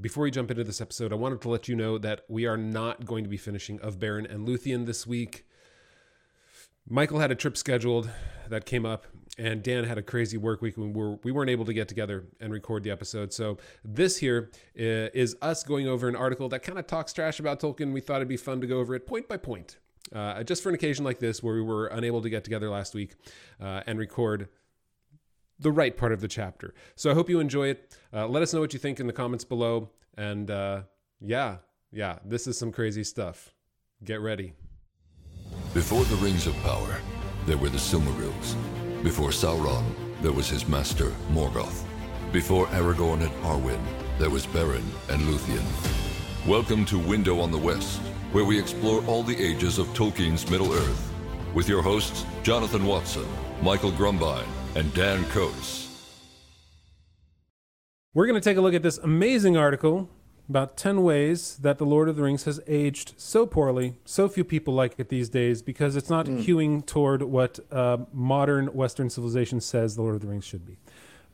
[0.00, 2.56] Before we jump into this episode, I wanted to let you know that we are
[2.56, 5.46] not going to be finishing of Beren and Luthien this week.
[6.88, 8.10] Michael had a trip scheduled
[8.48, 9.06] that came up,
[9.38, 11.86] and Dan had a crazy work week when we, were, we weren't able to get
[11.86, 13.32] together and record the episode.
[13.32, 17.60] So this here is us going over an article that kind of talks trash about
[17.60, 17.92] Tolkien.
[17.92, 19.78] We thought it'd be fun to go over it point by point,
[20.12, 22.96] uh, just for an occasion like this where we were unable to get together last
[22.96, 23.14] week
[23.62, 24.48] uh, and record
[25.58, 26.74] the right part of the chapter.
[26.96, 27.96] So I hope you enjoy it.
[28.12, 29.90] Uh, let us know what you think in the comments below.
[30.16, 30.82] And uh,
[31.20, 31.58] yeah,
[31.92, 33.52] yeah, this is some crazy stuff.
[34.02, 34.54] Get ready.
[35.72, 37.00] Before the Rings of Power,
[37.46, 38.54] there were the Silmarils.
[39.02, 39.84] Before Sauron,
[40.22, 41.84] there was his master, Morgoth.
[42.32, 43.80] Before Aragorn and Arwen,
[44.18, 45.64] there was Beren and Luthien.
[46.48, 48.00] Welcome to Window on the West,
[48.32, 51.12] where we explore all the ages of Tolkien's Middle-earth.
[51.54, 53.26] With your hosts, Jonathan Watson,
[53.62, 55.88] Michael Grumbine, and Dan Coates.
[58.12, 60.08] We're going to take a look at this amazing article
[60.48, 63.94] about 10 ways that The Lord of the Rings has aged so poorly.
[64.04, 66.40] So few people like it these days because it's not mm.
[66.40, 70.76] hewing toward what uh, modern Western civilization says The Lord of the Rings should be.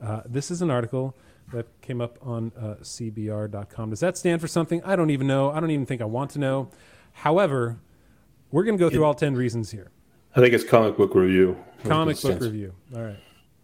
[0.00, 1.14] Uh, this is an article
[1.52, 3.90] that came up on uh, CBR.com.
[3.90, 4.82] Does that stand for something?
[4.84, 5.50] I don't even know.
[5.50, 6.70] I don't even think I want to know.
[7.12, 7.78] However,
[8.52, 9.90] we're going to go through it, all 10 reasons here.
[10.36, 11.62] I think it's comic book review.
[11.84, 12.72] Comic book review.
[12.94, 13.18] All right.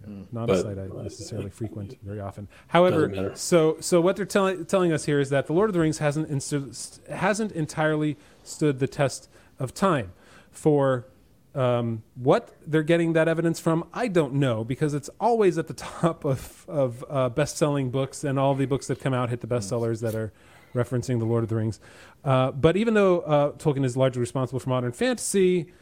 [0.09, 0.27] Mm.
[0.33, 2.49] Not but, a site I necessarily frequent very often.
[2.69, 5.81] However, so so what they're telling telling us here is that the Lord of the
[5.81, 10.13] Rings hasn't instu- hasn't entirely stood the test of time.
[10.51, 11.07] For
[11.55, 15.75] um, what they're getting that evidence from, I don't know, because it's always at the
[15.75, 19.41] top of of uh, best selling books, and all the books that come out hit
[19.41, 20.33] the bestsellers that are
[20.75, 21.81] referencing the Lord of the Rings.
[22.25, 25.73] Uh, but even though uh, Tolkien is largely responsible for modern fantasy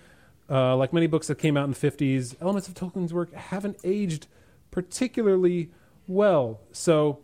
[0.50, 3.78] uh, like many books that came out in the 50s, elements of Tolkien's work haven't
[3.84, 4.26] aged
[4.70, 5.70] particularly
[6.06, 6.60] well.
[6.72, 7.20] So,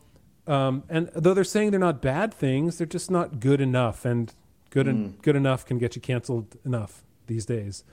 [0.47, 4.05] um, and though they're saying they're not bad things, they're just not good enough.
[4.05, 4.33] And
[4.71, 4.91] good, mm.
[4.91, 7.85] en- good enough can get you canceled enough these days.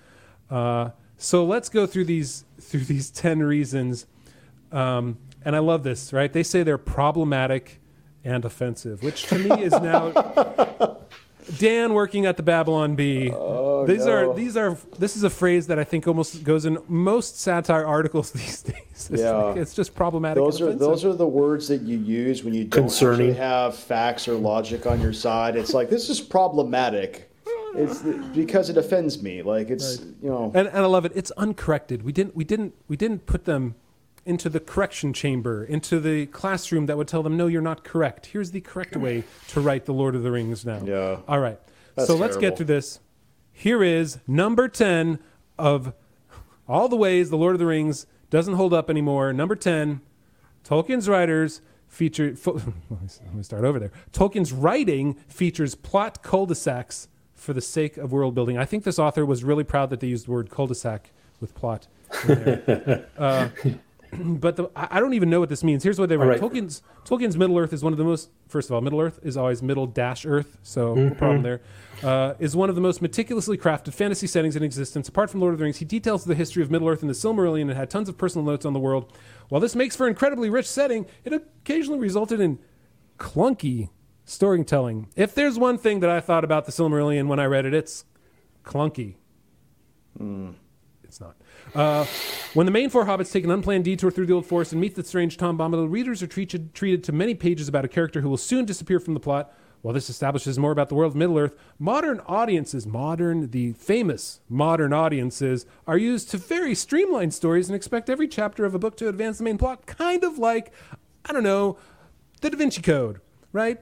[0.49, 4.05] Uh, so let's go through these through these ten reasons.
[4.71, 6.13] Um, and I love this.
[6.13, 6.31] Right?
[6.31, 7.81] They say they're problematic
[8.23, 10.11] and offensive, which to me is now
[11.57, 13.31] Dan working at the Babylon Bee.
[13.31, 14.11] Oh, Oh, these no.
[14.11, 17.85] are these are this is a phrase that I think almost goes in most satire
[17.85, 19.09] articles these days.
[19.11, 20.43] It's yeah, like, it's just problematic.
[20.43, 23.35] Those are those are the words that you use when you don't Concerning.
[23.35, 25.55] have facts or logic on your side.
[25.55, 27.31] It's like this is problematic.
[27.75, 28.01] It's
[28.33, 29.43] because it offends me.
[29.43, 30.07] Like it's right.
[30.23, 31.11] you know, and, and I love it.
[31.13, 32.01] It's uncorrected.
[32.03, 33.75] We didn't we didn't we didn't put them
[34.27, 38.25] into the correction chamber, into the classroom that would tell them, no, you're not correct.
[38.25, 40.81] Here's the correct way to write The Lord of the Rings now.
[40.83, 41.19] Yeah.
[41.29, 41.57] All right.
[41.95, 42.99] That's so let's get to this.
[43.59, 45.17] Here is number 10
[45.57, 45.91] of
[46.67, 49.33] all the ways The Lord of the Rings doesn't hold up anymore.
[49.33, 49.99] Number 10,
[50.63, 52.35] Tolkien's writers feature.
[52.35, 53.91] Fo- let me start over there.
[54.13, 58.59] Tolkien's writing features plot cul-de-sacs for the sake of world building.
[58.59, 61.87] I think this author was really proud that they used the word cul-de-sac with plot.
[63.17, 63.49] uh,
[64.39, 65.83] but the, I don't even know what this means.
[65.83, 66.41] Here's what they write: right.
[66.41, 68.29] Tolkien's Tolkien's Middle Earth is one of the most.
[68.47, 71.07] First of all, Middle Earth is always Middle Dash Earth, so mm-hmm.
[71.09, 71.61] no problem there.
[72.03, 75.07] Uh, is one of the most meticulously crafted fantasy settings in existence.
[75.09, 77.13] Apart from Lord of the Rings, he details the history of Middle Earth in the
[77.13, 79.11] Silmarillion and had tons of personal notes on the world.
[79.49, 82.59] While this makes for an incredibly rich setting, it occasionally resulted in
[83.17, 83.89] clunky
[84.25, 85.07] storytelling.
[85.15, 88.05] If there's one thing that I thought about the Silmarillion when I read it, it's
[88.63, 89.15] clunky.
[90.19, 90.55] Mm.
[91.03, 91.35] It's not.
[91.75, 92.05] Uh,
[92.53, 94.95] when the main four hobbits take an unplanned detour through the Old Forest and meet
[94.95, 98.29] the strange Tom Bombadil, readers are treated, treated to many pages about a character who
[98.29, 99.53] will soon disappear from the plot.
[99.83, 104.39] While this establishes more about the world of Middle Earth, modern audiences, modern, the famous
[104.49, 108.97] modern audiences, are used to very streamlined stories and expect every chapter of a book
[108.97, 110.73] to advance the main plot, kind of like,
[111.25, 111.77] I don't know,
[112.41, 113.21] the Da Vinci Code,
[113.53, 113.79] right?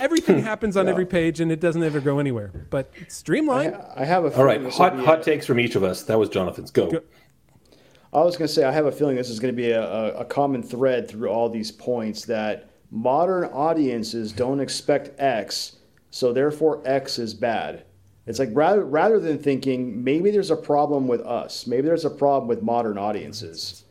[0.00, 0.92] Everything happens on yeah.
[0.92, 2.66] every page, and it doesn't ever go anywhere.
[2.70, 3.74] But it's streamlined.
[3.74, 4.62] I, I have a all right.
[4.72, 6.02] Hot hot takes from each of us.
[6.04, 6.70] That was Jonathan's.
[6.70, 6.90] Go.
[6.90, 7.02] go.
[8.12, 10.14] I was going to say I have a feeling this is going to be a,
[10.16, 15.76] a common thread through all these points that modern audiences don't expect X,
[16.10, 17.84] so therefore X is bad.
[18.26, 22.10] It's like rather rather than thinking maybe there's a problem with us, maybe there's a
[22.10, 23.84] problem with modern audiences.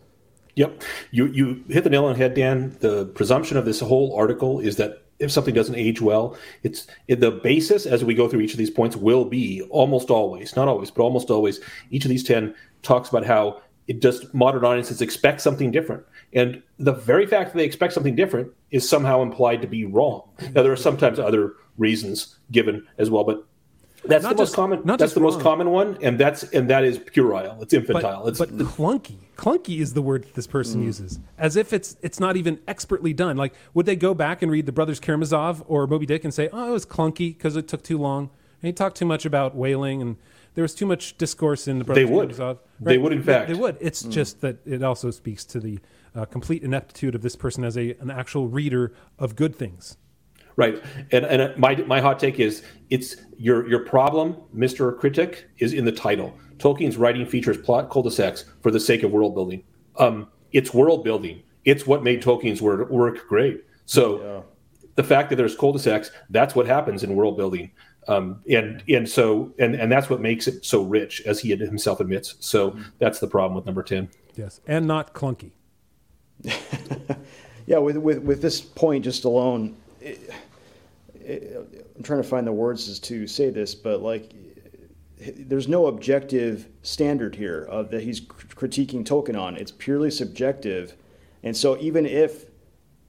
[0.55, 2.77] Yep, you you hit the nail on the head, Dan.
[2.79, 7.19] The presumption of this whole article is that if something doesn't age well, it's it,
[7.19, 10.67] the basis as we go through each of these points will be almost always, not
[10.67, 11.59] always, but almost always.
[11.89, 16.03] Each of these ten talks about how it just modern audiences expect something different,
[16.33, 20.29] and the very fact that they expect something different is somehow implied to be wrong.
[20.53, 23.45] Now there are sometimes other reasons given as well, but
[24.05, 24.81] That's Not the most just- common.
[24.83, 27.61] not That's the most common one, and that's and that is puerile.
[27.61, 28.27] It's but, infantile.
[28.27, 29.15] it's but clunky.
[29.37, 30.85] Clunky is the word this person Mm.
[30.85, 33.37] uses, as if it's it's not even expertly done.
[33.37, 36.49] Like, would they go back and read the Brothers Karamazov or Moby Dick and say,
[36.51, 38.23] "Oh, it was clunky because it took too long,"
[38.61, 40.17] and he talked too much about whaling, and
[40.55, 42.29] there was too much discourse in the Brothers They would.
[42.31, 42.57] Karamazov.
[42.81, 43.47] They would, in fact.
[43.47, 43.77] they would.
[43.79, 45.79] It's just that it also speaks to the
[46.13, 49.97] uh, complete ineptitude of this person as a an actual reader of good things.
[50.55, 55.73] Right, and and my my hot take is it's your your problem, Mister Critic, is
[55.73, 56.37] in the title.
[56.57, 59.63] Tolkien's writing features plot cul-de-sacs for the sake of world building.
[59.97, 61.41] Um, it's world building.
[61.65, 63.65] It's what made Tolkien's work, work great.
[63.85, 64.45] So
[64.95, 67.71] the fact that there's cul-de-sacs, that's what happens in world building.
[68.07, 71.99] Um, and and so and and that's what makes it so rich, as he himself
[71.99, 72.35] admits.
[72.39, 74.09] So that's the problem with number ten.
[74.35, 75.51] Yes, and not clunky.
[77.65, 80.29] Yeah, with with with this point just alone, it,
[81.15, 84.33] it, I'm trying to find the words as to say this, but like,
[85.19, 89.55] there's no objective standard here of that he's critiquing Tolkien on.
[89.55, 90.95] It's purely subjective,
[91.43, 92.45] and so even if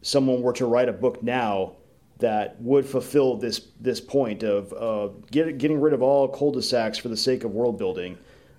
[0.02, 1.72] someone were to write a book now
[2.18, 7.08] that would fulfill this this point of uh, get, getting rid of all cul-de-sacs for
[7.08, 8.16] the sake of world building.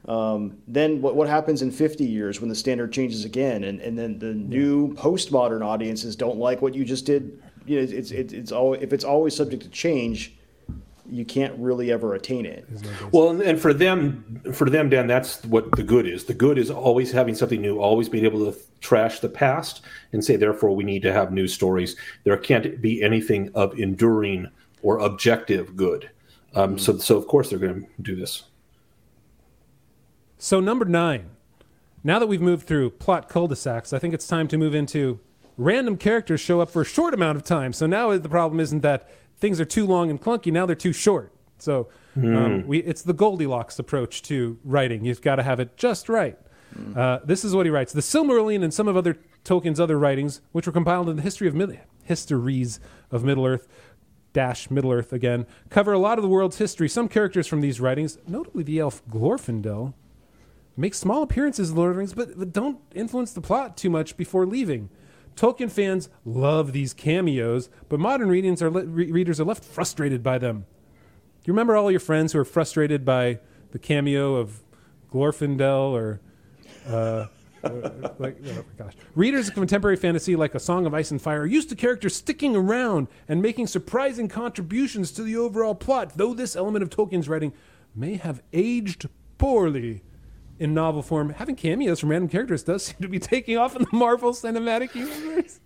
[0.08, 3.98] Um, then what, what happens in 50 years when the standard changes again and, and
[3.98, 8.34] then the new postmodern audiences don't like what you just did you know it's it's,
[8.34, 10.36] it's all if it's always subject to change
[11.08, 12.68] you can't really ever attain it
[13.12, 16.26] Well, and, and for them, for them, Dan, that's what the good is.
[16.26, 19.82] The good is always having something new, always being able to trash the past
[20.14, 21.96] and say, therefore, we need to have new stories.
[22.24, 24.50] There can't be anything of enduring
[24.82, 26.10] or objective good.
[26.56, 28.44] Um, So, so of course, they're going to do this.
[30.38, 31.30] So number nine.
[32.04, 35.20] Now that we've moved through plot cul-de-sacs, I think it's time to move into
[35.58, 37.74] random characters show up for a short amount of time.
[37.74, 40.52] So now the problem isn't that things are too long and clunky.
[40.52, 41.32] Now they're too short.
[41.58, 41.88] So
[42.18, 45.06] um, we, it's the Goldilocks approach to writing.
[45.06, 46.38] You've got to have it just right.
[46.96, 50.42] Uh, this is what he writes: The Silmarillion and some of other Tolkien's other writings,
[50.52, 52.82] which were compiled in the history of Mid- histories
[53.12, 53.68] of Middle Earth,
[54.34, 56.90] dash Middle Earth again, cover a lot of the world's history.
[56.90, 59.94] Some characters from these writings, notably the elf Glorfindel,
[60.76, 63.90] make small appearances in Lord of the Rings, but, but don't influence the plot too
[63.90, 64.90] much before leaving.
[65.36, 70.24] Tolkien fans love these cameos, but modern readings are le- re- readers are left frustrated
[70.24, 70.60] by them.
[70.60, 73.40] Do You remember all your friends who are frustrated by
[73.72, 74.64] the cameo of
[75.12, 76.22] Glorfindel or,
[76.88, 77.28] uh,
[77.64, 78.94] uh, like, oh my gosh.
[79.16, 82.16] Readers of contemporary fantasy, like A Song of Ice and Fire, are used to characters
[82.16, 87.28] sticking around and making surprising contributions to the overall plot, though this element of Tolkien's
[87.28, 87.54] writing
[87.94, 90.02] may have aged poorly
[90.60, 91.30] in novel form.
[91.30, 94.94] Having cameos from random characters does seem to be taking off in the Marvel Cinematic
[94.96, 95.60] Universe.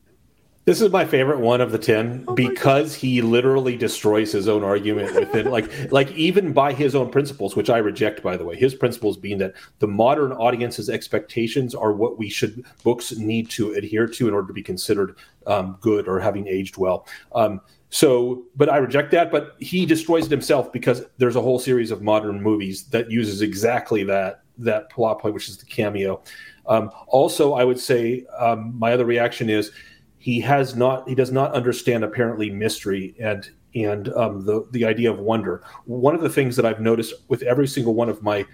[0.66, 5.16] This is my favorite one of the ten because he literally destroys his own argument
[5.16, 8.56] within, like, like even by his own principles, which I reject, by the way.
[8.56, 13.72] His principles being that the modern audience's expectations are what we should books need to
[13.74, 15.16] adhere to in order to be considered
[15.48, 17.08] um, good or having aged well.
[17.34, 19.32] Um, so, but I reject that.
[19.32, 23.42] But he destroys it himself because there's a whole series of modern movies that uses
[23.42, 26.22] exactly that that plot point, which is the cameo.
[26.68, 29.72] Um, also, I would say um, my other reaction is
[30.18, 35.12] he has not he does not understand apparently mystery and and um, the the idea
[35.12, 35.64] of wonder.
[35.86, 38.46] One of the things that I've noticed with every single one of my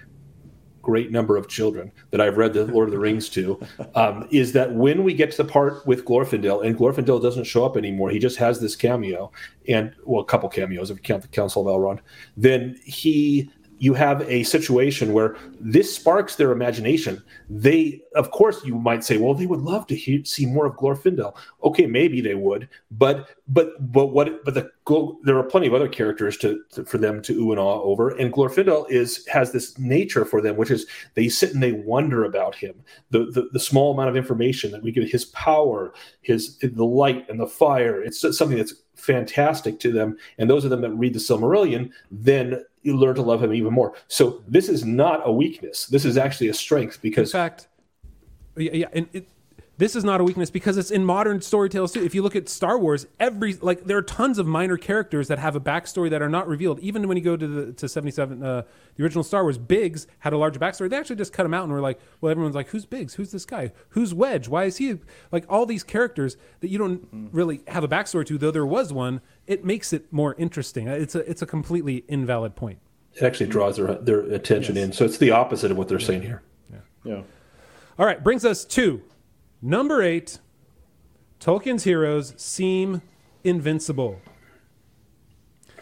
[0.86, 3.60] great number of children that I've read the Lord of the Rings to
[3.96, 7.66] um, is that when we get to the part with Glorfindel and Glorfindel doesn't show
[7.66, 9.32] up anymore, he just has this cameo
[9.68, 12.02] and well, a couple cameos if you count the Council of Elrond.
[12.38, 17.22] Then he you have a situation where this sparks their imagination.
[17.50, 20.76] They, of course, you might say, well, they would love to hear, see more of
[20.76, 21.36] Glorfindel.
[21.64, 24.44] Okay, maybe they would, but but but what?
[24.44, 24.72] But the
[25.24, 28.10] there are plenty of other characters to, to for them to ooh and ah over,
[28.18, 32.24] and Glorfindel is has this nature for them, which is they sit and they wonder
[32.24, 32.76] about him.
[33.12, 37.30] The the, the small amount of information that we get, his power, his the light
[37.30, 38.02] and the fire.
[38.02, 42.64] It's something that's fantastic to them, and those of them that read the Silmarillion then
[42.82, 43.94] you learn to love him even more.
[44.08, 45.88] So this is not a weakness.
[45.88, 47.30] This is actually a strength because.
[47.30, 47.68] In fact,
[48.56, 49.28] yeah, yeah and it,
[49.78, 52.04] this is not a weakness because it's in modern storytales too.
[52.04, 55.38] If you look at Star Wars, every like there are tons of minor characters that
[55.40, 56.80] have a backstory that are not revealed.
[56.80, 58.64] Even when you go to the to seventy seven, uh,
[58.96, 60.90] the original Star Wars, Biggs had a larger backstory.
[60.90, 63.16] They actually just cut him out and were like, well, everyone's like, who's Biggs?
[63.16, 63.74] Who's this guy?
[63.90, 64.48] Who's Wedge?
[64.48, 64.98] Why is he
[65.32, 68.38] like all these characters that you don't really have a backstory to?
[68.38, 70.88] Though there was one, it makes it more interesting.
[70.88, 72.80] It's a it's a completely invalid point.
[73.14, 74.94] it actually draws their their attention in.
[74.94, 76.42] So it's the opposite of what they're saying here.
[77.04, 77.22] yeah
[78.00, 79.02] All right, brings us to
[79.66, 80.40] number eight.
[81.40, 83.02] Tolkien's heroes seem
[83.44, 84.22] invincible.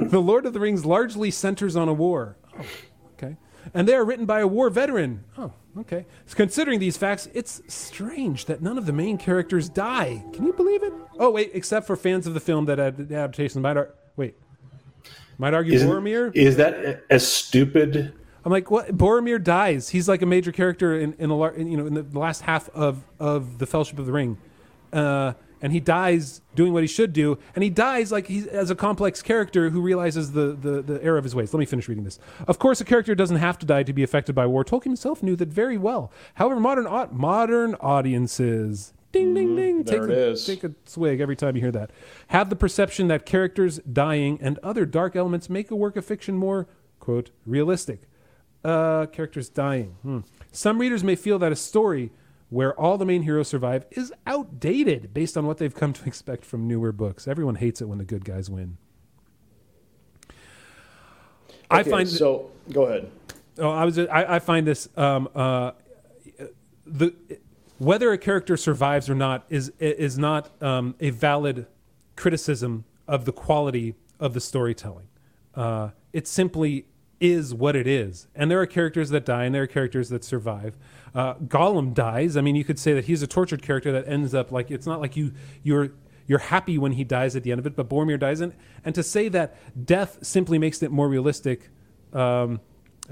[0.00, 2.36] the Lord of the Rings largely centers on a war.
[2.58, 2.64] Oh,
[3.12, 3.36] okay.
[3.74, 5.24] And they are written by a war veteran.
[5.36, 6.06] Oh, okay.
[6.34, 10.24] Considering these facts, it's strange that none of the main characters die.
[10.32, 10.92] Can you believe it?
[11.18, 14.34] Oh, wait, except for fans of the film that adaptation might ar- wait.
[15.38, 16.34] Might argue Isn't- Boromir.
[16.34, 18.14] Is that as stupid?
[18.46, 18.96] I'm like, what?
[18.96, 19.88] Boromir dies.
[19.88, 22.42] He's like a major character in, in, a, lar- in you know in the last
[22.42, 24.38] half of of the Fellowship of the Ring,
[24.92, 28.70] uh, and he dies doing what he should do, and he dies like he's as
[28.70, 31.52] a complex character who realizes the, the the error of his ways.
[31.52, 32.20] Let me finish reading this.
[32.46, 34.64] Of course, a character doesn't have to die to be affected by war.
[34.64, 36.12] Tolkien himself knew that very well.
[36.34, 38.92] However, modern au- modern audiences.
[39.10, 39.82] Ding ding ding!
[39.82, 40.36] there take a.
[40.36, 41.90] Take a swig every time you hear that.
[42.28, 46.36] Have the perception that characters dying and other dark elements make a work of fiction
[46.36, 46.68] more
[47.00, 48.02] quote realistic
[48.66, 49.96] uh, characters dying.
[50.02, 50.20] Hmm.
[50.50, 52.10] Some readers may feel that a story
[52.48, 56.44] where all the main heroes survive is outdated based on what they've come to expect
[56.44, 57.28] from newer books.
[57.28, 58.76] Everyone hates it when the good guys win.
[61.70, 62.50] I Okay, find so.
[62.72, 63.10] Go ahead.
[63.58, 63.98] Oh, I was.
[63.98, 64.88] I, I find this.
[64.96, 65.72] Um, uh,
[66.84, 67.14] the
[67.78, 71.66] whether a character survives or not is is not um, a valid
[72.14, 75.08] criticism of the quality of the storytelling.
[75.54, 76.86] Uh, it simply
[77.20, 80.24] is what it is, and there are characters that die, and there are characters that
[80.24, 80.76] survive.
[81.14, 82.36] Uh, Gollum dies.
[82.36, 84.86] I mean, you could say that he's a tortured character that ends up like it's
[84.86, 85.32] not like you
[85.62, 85.90] you're
[86.26, 88.54] you're happy when he dies at the end of it, but Boromir dies, and
[88.84, 89.56] and to say that
[89.86, 91.70] death simply makes it more realistic.
[92.12, 92.60] Um,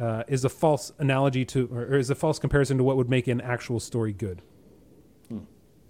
[0.00, 3.08] uh, is a false analogy to, or, or is a false comparison to what would
[3.08, 4.42] make an actual story good.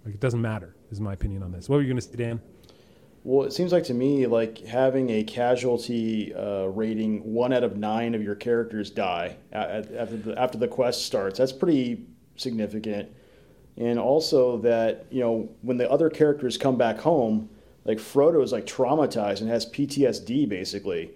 [0.05, 1.67] Like it doesn't matter, is my opinion on this.
[1.67, 2.41] What were you going to say, Dan?
[3.25, 7.75] Well, it seems like to me like having a casualty uh, rating one out of
[7.75, 11.39] nine of your characters die after the after the quest starts.
[11.39, 12.05] That's pretty
[12.35, 13.09] significant,
[13.77, 17.49] and also that you know when the other characters come back home,
[17.83, 21.09] like Frodo is like traumatized and has PTSD basically.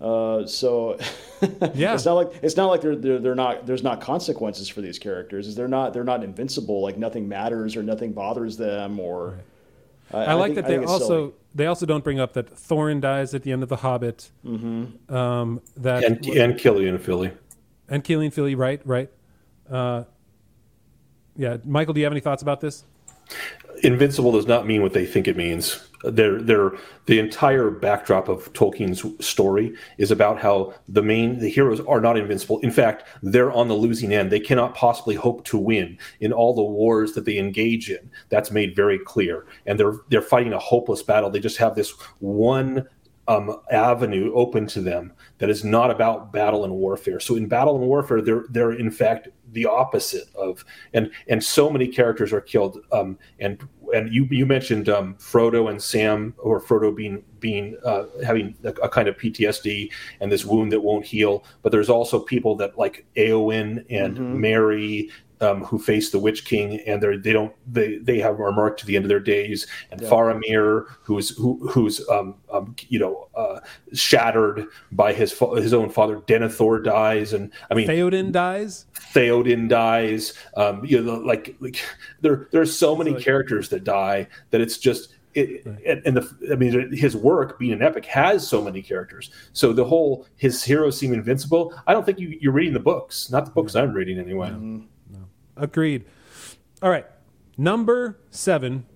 [0.00, 0.96] Uh, so
[1.74, 1.92] Yeah.
[1.92, 4.98] it's not like it's not like they're, they're they're not there's not consequences for these
[4.98, 5.46] characters.
[5.46, 6.80] Is they're not they're not invincible.
[6.80, 9.40] Like nothing matters or nothing bothers them or.
[10.12, 11.32] I, like think- that they also silly.
[11.54, 14.30] they also don't bring up that Thorin dies at the end of the Hobbit.
[14.44, 15.14] Mm-hmm.
[15.14, 17.30] Um, that And and Kili and Fili.
[17.88, 19.10] and Kili and Fili, right, right.
[19.70, 20.04] Uh,
[21.36, 22.84] yeah, Michael, do you have any thoughts about this?
[23.82, 25.80] Invincible does not mean what they think it means.
[26.02, 26.72] They're, they're,
[27.06, 32.16] the entire backdrop of Tolkien's story is about how the main the heroes are not
[32.16, 32.58] invincible.
[32.60, 34.30] In fact, they're on the losing end.
[34.30, 38.10] They cannot possibly hope to win in all the wars that they engage in.
[38.28, 41.30] That's made very clear, and they're they're fighting a hopeless battle.
[41.30, 42.86] They just have this one
[43.30, 47.20] um, avenue open to them that is not about battle and warfare.
[47.20, 50.64] So in battle and warfare, they're they're in fact the opposite of
[50.94, 52.80] and and so many characters are killed.
[52.90, 53.62] Um, and
[53.94, 58.68] and you you mentioned um, Frodo and Sam, or Frodo being being uh, having a,
[58.68, 61.44] a kind of PTSD and this wound that won't heal.
[61.62, 66.80] But there's also people that like Eowyn and Merry um, who face the Witch King,
[66.86, 69.66] and they they don't they they have are marked to the end of their days,
[69.90, 73.60] and Faramir, who's who, who's um, um, you know uh,
[73.92, 76.16] shattered by his fa- his own father.
[76.20, 78.86] Denethor dies, and I mean Theoden dies.
[78.94, 80.34] Theoden dies.
[80.56, 81.82] Um, you know, like like
[82.20, 85.16] there there are so many characters that die that it's just.
[85.32, 89.30] It, and, and the I mean his work being an epic has so many characters.
[89.52, 91.72] So the whole his heroes seem invincible.
[91.86, 94.48] I don't think you, you're reading the books, not the books I'm reading anyway.
[95.60, 96.04] Agreed.
[96.82, 97.06] All right.
[97.56, 98.86] Number seven.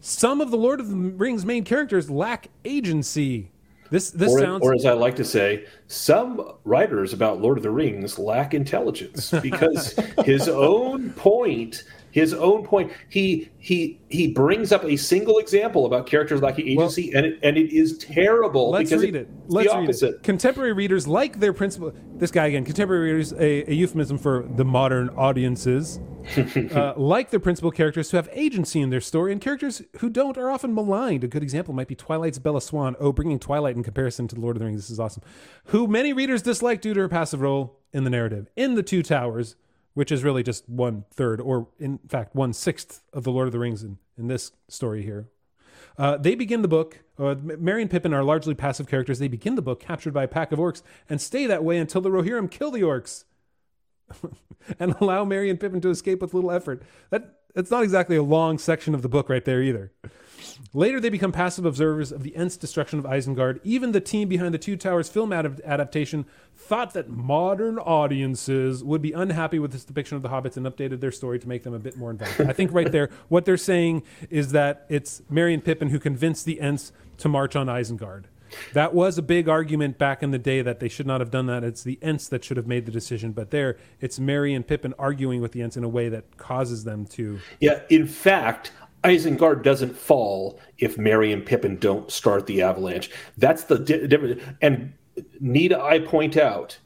[0.00, 3.50] Some of the Lord of the Rings main characters lack agency.
[3.90, 7.64] This this Or, sounds or as I like to say, some writers about Lord of
[7.64, 14.72] the Rings lack intelligence because his own point, his own point, he he he brings
[14.72, 18.90] up a single example about characters lacking agency, and it, and it is terrible Let's
[18.90, 19.28] because read it.
[19.46, 20.22] Let's the read it.
[20.22, 21.92] Contemporary readers like their principal.
[22.14, 22.64] This guy again.
[22.64, 26.00] Contemporary readers, a, a euphemism for the modern audiences,
[26.74, 30.36] uh, like their principal characters who have agency in their story, and characters who don't
[30.36, 31.24] are often maligned.
[31.24, 32.96] A good example might be Twilight's Bella Swan.
[32.98, 34.80] Oh, bringing Twilight in comparison to the Lord of the Rings.
[34.80, 35.22] This is awesome.
[35.66, 38.48] Who many readers dislike due to her passive role in the narrative.
[38.56, 39.56] In the Two Towers,
[39.94, 43.52] which is really just one third, or in fact one sixth of the Lord of
[43.52, 45.28] the Rings in, in this story here.
[45.98, 47.00] Uh, they begin the book.
[47.18, 49.18] Uh, Merry and Pippin are largely passive characters.
[49.18, 52.00] They begin the book captured by a pack of orcs and stay that way until
[52.00, 53.24] the Rohirrim kill the orcs
[54.78, 56.82] and allow Merry and Pippin to escape with little effort.
[57.10, 59.92] That that's not exactly a long section of the book right there either.
[60.72, 63.60] Later, they become passive observers of the Ents' destruction of Isengard.
[63.64, 69.02] Even the team behind the Two Towers film ad- adaptation thought that modern audiences would
[69.02, 71.74] be unhappy with this depiction of the hobbits and updated their story to make them
[71.74, 72.40] a bit more involved.
[72.42, 76.44] I think right there, what they're saying is that it's Merry and Pippin who convinced
[76.44, 78.24] the Ents to march on Isengard.
[78.72, 81.46] That was a big argument back in the day that they should not have done
[81.46, 81.64] that.
[81.64, 84.94] It's the Ents that should have made the decision, but there it's Merry and Pippin
[84.98, 87.40] arguing with the Ents in a way that causes them to.
[87.60, 88.72] Yeah, in fact,
[89.04, 93.10] Isengard doesn't fall if Merry and Pippin don't start the avalanche.
[93.38, 94.42] That's the difference.
[94.60, 94.92] And
[95.40, 96.78] need I point out,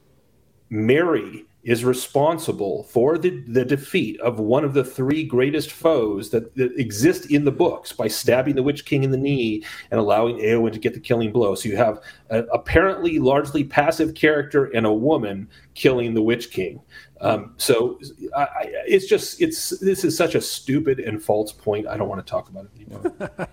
[0.69, 6.55] Merry is responsible for the, the defeat of one of the three greatest foes that,
[6.55, 10.37] that, exist in the books by stabbing the Witch King in the knee and allowing
[10.37, 11.55] Eowyn to get the killing blow.
[11.55, 16.79] So you have an apparently largely passive character and a woman killing the Witch King.
[17.19, 17.99] Um, so
[18.35, 21.87] I, I, it's just it's this is such a stupid and false point.
[21.87, 23.47] I don't want to talk about it anymore.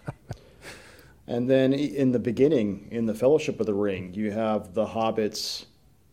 [1.27, 5.67] and then in the beginning, in the Fellowship of the Ring, you have the hobbits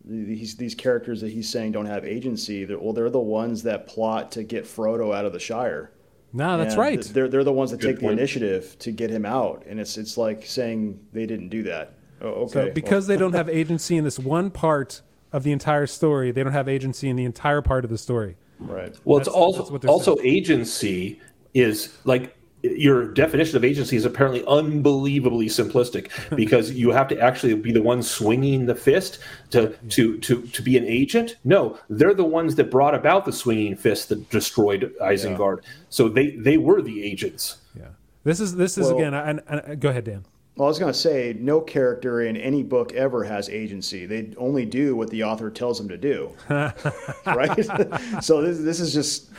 [0.05, 2.65] these these characters that he's saying don't have agency.
[2.65, 5.91] They're, well, they're the ones that plot to get Frodo out of the Shire.
[6.31, 7.01] No, that's and right.
[7.01, 8.15] They're they're the ones that Good take point.
[8.15, 11.93] the initiative to get him out, and it's it's like saying they didn't do that.
[12.21, 12.51] Oh, okay.
[12.51, 13.17] So because well.
[13.17, 15.01] they don't have agency in this one part
[15.31, 18.35] of the entire story, they don't have agency in the entire part of the story.
[18.59, 18.95] Right.
[19.05, 20.27] Well, that's, it's also also saying.
[20.27, 21.21] agency
[21.53, 27.53] is like your definition of agency is apparently unbelievably simplistic because you have to actually
[27.55, 29.19] be the one swinging the fist
[29.51, 31.37] to to to to be an agent.
[31.43, 35.63] No, they're the ones that brought about the swinging fist that destroyed Isengard.
[35.63, 35.69] Yeah.
[35.89, 37.57] So they they were the agents.
[37.77, 37.89] Yeah.
[38.23, 39.13] This is this is well, again.
[39.13, 40.25] And, and go ahead, Dan.
[40.59, 44.05] Well, I was going to say, no character in any book ever has agency.
[44.05, 48.21] They only do what the author tells them to do, right?
[48.21, 49.29] so this, this is just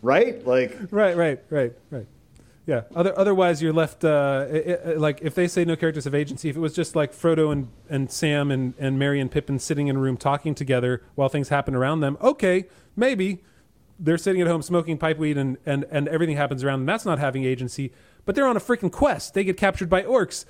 [0.00, 2.06] right, like right, right, right, right.
[2.64, 2.84] Yeah.
[2.96, 6.48] Other, otherwise, you're left uh, it, it, like if they say no characters have agency.
[6.48, 9.88] If it was just like Frodo and, and Sam and, and Merry and Pippin sitting
[9.88, 12.64] in a room talking together while things happen around them, okay,
[12.96, 13.44] maybe
[13.98, 16.86] they're sitting at home smoking pipeweed and, and, and everything happens around them.
[16.86, 17.92] That's not having agency
[18.24, 19.34] but they're on a freaking quest.
[19.34, 20.44] They get captured by orcs.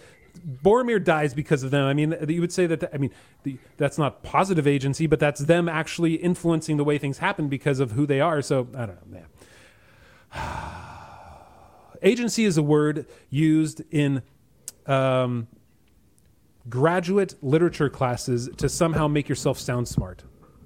[0.63, 1.85] Boromir dies because of them.
[1.85, 2.95] I mean, you would say that.
[2.95, 3.11] I mean,
[3.43, 7.81] the, that's not positive agency, but that's them actually influencing the way things happen because
[7.81, 8.41] of who they are.
[8.41, 9.27] So I don't know, man.
[12.03, 14.23] agency is a word used in
[14.87, 15.49] um,
[16.69, 20.23] graduate literature classes to somehow make yourself sound smart.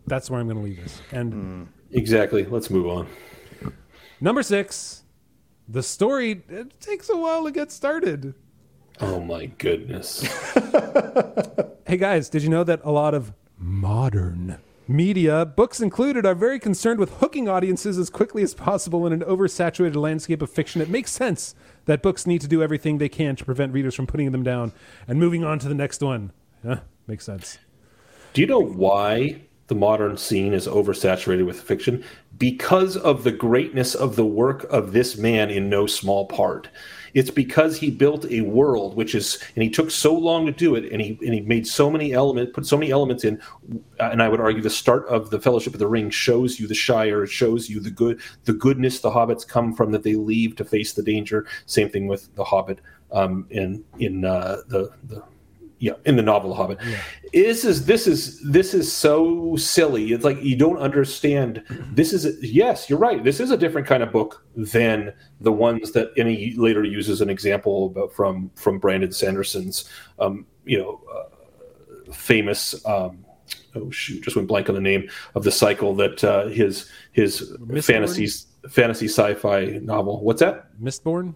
[0.07, 1.01] That's where I'm going to leave this.
[1.11, 2.45] And exactly.
[2.45, 3.09] Let's move on.
[4.21, 5.03] Number six
[5.69, 8.35] the story it takes a while to get started.
[9.01, 10.23] Oh my goodness.
[11.87, 16.59] hey guys, did you know that a lot of modern media, books included, are very
[16.59, 20.81] concerned with hooking audiences as quickly as possible in an oversaturated landscape of fiction?
[20.81, 21.55] It makes sense
[21.87, 24.73] that books need to do everything they can to prevent readers from putting them down
[25.07, 26.33] and moving on to the next one.
[26.65, 27.59] Yeah, makes sense.
[28.33, 32.05] Do you know why the modern scene is oversaturated with fiction
[32.39, 36.69] because of the greatness of the work of this man in no small part.
[37.15, 40.75] It's because he built a world which is, and he took so long to do
[40.75, 43.41] it, and he and he made so many elements, put so many elements in,
[44.01, 46.75] and I would argue the start of the Fellowship of the Ring shows you the
[46.75, 50.57] Shire, it shows you the good, the goodness the hobbits come from that they leave
[50.57, 51.47] to face the danger.
[51.65, 52.81] Same thing with the Hobbit
[53.13, 55.23] um, in in uh, the the
[55.79, 56.79] yeah in the novel hobbit.
[56.85, 56.99] Yeah.
[57.33, 60.13] this is this is this is so silly.
[60.13, 61.63] It's like you don't understand.
[61.93, 63.23] This is a, yes you're right.
[63.23, 67.31] This is a different kind of book than the ones that any later uses an
[67.31, 73.25] example about from from brandon sanderson's um, you know uh, famous um,
[73.75, 77.53] oh shoot just went blank on the name of the cycle that uh, his his
[77.59, 77.85] Mistborn?
[77.85, 80.23] fantasies fantasy sci-fi novel.
[80.23, 80.69] What's that?
[80.81, 81.35] Mistborn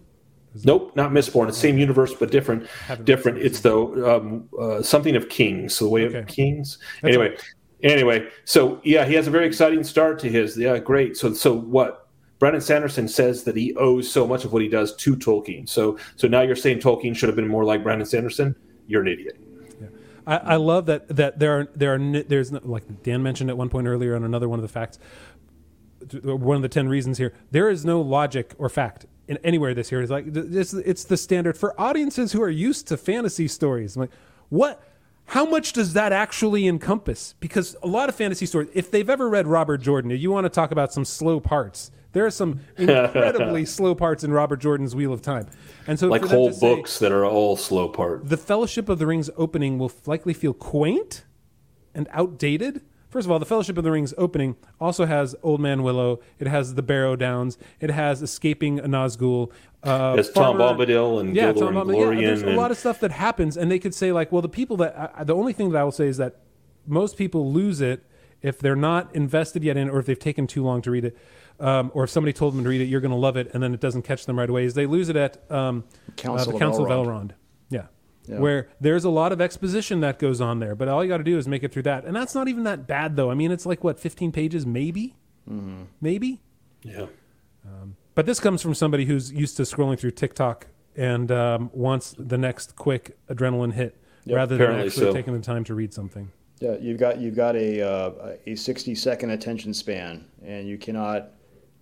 [0.65, 1.47] Nope, not Mistborn.
[1.47, 2.67] It's same universe but different.
[3.03, 3.37] Different.
[3.37, 5.75] It's the um, uh, something of Kings.
[5.75, 6.19] So the way okay.
[6.19, 6.77] of Kings.
[7.01, 7.41] That's anyway, right.
[7.83, 8.27] anyway.
[8.45, 10.57] So yeah, he has a very exciting start to his.
[10.57, 11.17] Yeah, great.
[11.17, 12.09] So so what?
[12.39, 15.69] Brandon Sanderson says that he owes so much of what he does to Tolkien.
[15.69, 18.55] So so now you're saying Tolkien should have been more like Brandon Sanderson?
[18.87, 19.39] You're an idiot.
[20.27, 23.69] I, I love that that there are there are there's like Dan mentioned at one
[23.69, 24.99] point earlier on another one of the facts
[26.23, 29.91] one of the 10 reasons here there is no logic or fact in anywhere this
[29.91, 30.01] year.
[30.01, 33.95] It's like it's, it's the standard for audiences who are used to fantasy stories.
[33.95, 34.11] I'm like,
[34.49, 34.83] what?
[35.27, 37.35] How much does that actually encompass?
[37.39, 40.49] Because a lot of fantasy stories, if they've ever read Robert Jordan, you want to
[40.49, 41.91] talk about some slow parts.
[42.11, 45.47] There are some incredibly slow parts in Robert Jordan's Wheel of Time,
[45.87, 48.27] and so like whole books say, that are all slow parts.
[48.27, 51.23] The Fellowship of the Rings opening will likely feel quaint
[51.95, 55.83] and outdated First of all, the Fellowship of the Rings opening also has Old Man
[55.83, 56.21] Willow.
[56.39, 57.57] It has the Barrow Downs.
[57.81, 59.51] It has escaping a Nazgul.
[59.83, 62.15] Uh, it's Tom Bombadil and yeah, Tom and Bombadil.
[62.21, 62.53] Yeah, there's and...
[62.53, 64.95] a lot of stuff that happens, and they could say like, well, the people that
[64.95, 66.37] uh, the only thing that I will say is that
[66.87, 68.01] most people lose it
[68.41, 71.17] if they're not invested yet in, or if they've taken too long to read it.
[71.59, 73.61] Um, or if somebody told them to read it, you're going to love it, and
[73.61, 74.63] then it doesn't catch them right away.
[74.63, 75.83] Is they lose it at um,
[76.15, 77.01] Council uh, the Council of Elrond.
[77.01, 77.31] Of Elrond.
[78.31, 78.37] Yeah.
[78.37, 78.41] Yeah.
[78.41, 81.23] where there's a lot of exposition that goes on there, but all you got to
[81.23, 83.29] do is make it through that, and that's not even that bad though.
[83.29, 85.15] I mean, it's like what 15 pages, maybe,
[85.49, 85.83] Mm-hmm.
[85.99, 86.39] maybe.
[86.83, 87.07] Yeah.
[88.13, 92.37] But this comes from somebody who's used to scrolling through TikTok and um, wants the
[92.37, 95.13] next quick adrenaline hit Yep, rather than actually so.
[95.13, 96.31] taking the time to read something.
[96.59, 101.29] Yeah, you've got you've got a uh, a 60 second attention span, and you cannot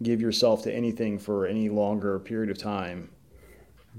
[0.04, 3.10] give yourself to anything for any longer period of time,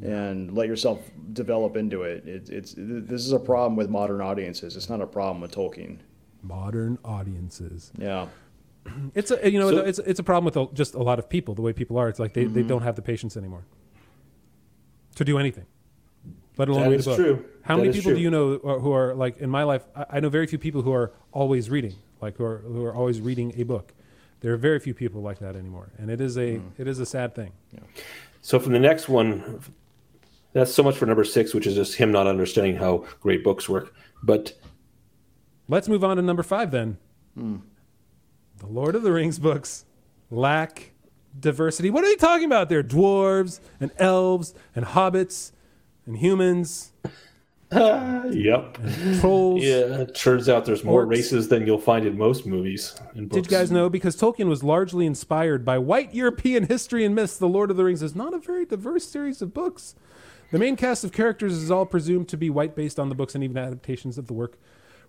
[0.02, 0.98] and let yourself
[1.32, 2.26] develop into it.
[2.26, 2.48] it.
[2.48, 4.76] It's this is a problem with modern audiences.
[4.76, 5.98] It's not a problem with Tolkien.
[6.42, 7.92] Modern audiences.
[7.98, 8.28] Yeah,
[9.14, 11.54] It's a you know So- it's it's a problem with just a lot of people
[11.54, 12.08] the way people are.
[12.08, 13.64] It's like they, they don't have the patience anymore
[15.16, 15.66] to do anything,
[16.56, 17.16] let alone That read is a book.
[17.18, 17.44] true.
[17.62, 18.16] How That many is people true.
[18.16, 19.84] do you know who are like in my life?
[19.94, 22.94] I, I know very few people who are always reading, like who are who are
[22.94, 23.92] always reading a book.
[24.40, 26.68] There are very few people like that anymore, and it is a Hmm.
[26.78, 27.52] it is a sad thing.
[28.40, 29.60] So from the next one,
[30.52, 33.68] that's so much for number six, which is just him not understanding how great books
[33.68, 33.94] work.
[34.22, 34.52] But
[35.68, 36.98] Let's move on to number five then.
[37.34, 37.56] Hmm.
[38.58, 39.84] The Lord of the Rings books
[40.30, 40.92] lack
[41.38, 41.90] diversity.
[41.90, 42.82] What are they talking about there?
[42.82, 45.52] Dwarves and elves and hobbits
[46.06, 46.92] and humans,
[47.72, 48.78] yep,
[49.20, 49.62] trolls.
[49.62, 51.10] yeah, it turns out there's more Orcs.
[51.10, 53.42] races than you'll find in most movies and books.
[53.42, 53.88] Did you guys know?
[53.88, 57.84] Because Tolkien was largely inspired by white European history and myths, The Lord of the
[57.84, 59.94] Rings is not a very diverse series of books.
[60.50, 63.34] The main cast of characters is all presumed to be white based on the books
[63.34, 64.58] and even adaptations of the work.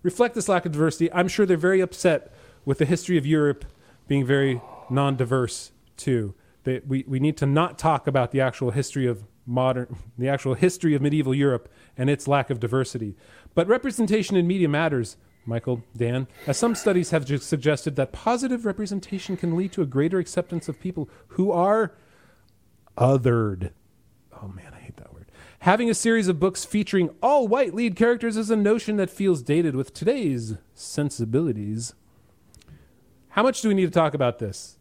[0.02, 1.12] Reflect this lack of diversity.
[1.12, 2.32] I'm sure they're very upset
[2.64, 3.64] with the history of Europe
[4.06, 6.34] being very non diverse, too.
[6.64, 10.54] They, we, we need to not talk about the actual history of modern, the actual
[10.54, 13.16] history of medieval Europe and its lack of diversity.
[13.54, 19.36] But representation in media matters, Michael, Dan, as some studies have suggested that positive representation
[19.36, 21.94] can lead to a greater acceptance of people who are
[22.96, 23.70] othered.
[24.40, 25.26] Oh man, I hate that word.
[25.62, 29.42] Having a series of books featuring all white lead characters is a notion that feels
[29.42, 31.94] dated with today's sensibilities.
[33.28, 34.76] How much do we need to talk about this?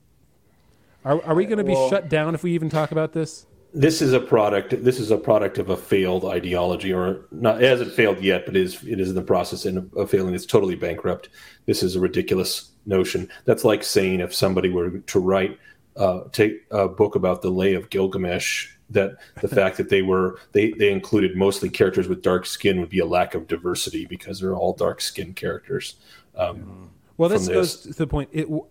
[1.05, 3.45] Are, are we going to be Well- shut down if we even talk about this?
[3.75, 4.83] This is a product.
[4.83, 7.61] This is a product of a failed ideology, or not.
[7.61, 8.83] It hasn't failed yet, but it is.
[8.83, 10.33] It is in the process of failing.
[10.33, 11.29] It's totally bankrupt.
[11.67, 13.29] This is a ridiculous notion.
[13.45, 15.59] That's like saying if somebody were to write,
[15.95, 20.39] uh, take a book about the Lay of Gilgamesh, that the fact that they were
[20.51, 24.39] they they included mostly characters with dark skin would be a lack of diversity because
[24.39, 25.95] they're all dark skin characters.
[26.35, 28.29] Um, Well, this from goes to the point.
[28.31, 28.65] It, w-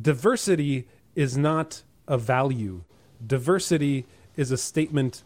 [0.00, 2.82] diversity is not a value.
[3.26, 5.22] Diversity is a statement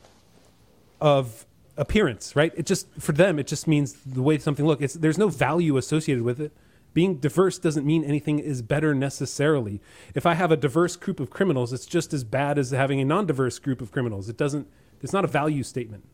[1.00, 2.52] of appearance, right?
[2.56, 4.82] It just for them, it just means the way something looks.
[4.82, 6.52] It's, there's no value associated with it.
[6.94, 9.80] Being diverse doesn't mean anything is better necessarily.
[10.14, 13.04] If I have a diverse group of criminals, it's just as bad as having a
[13.04, 14.28] non-diverse group of criminals.
[14.28, 14.68] It doesn't.
[15.02, 16.04] It's not a value statement.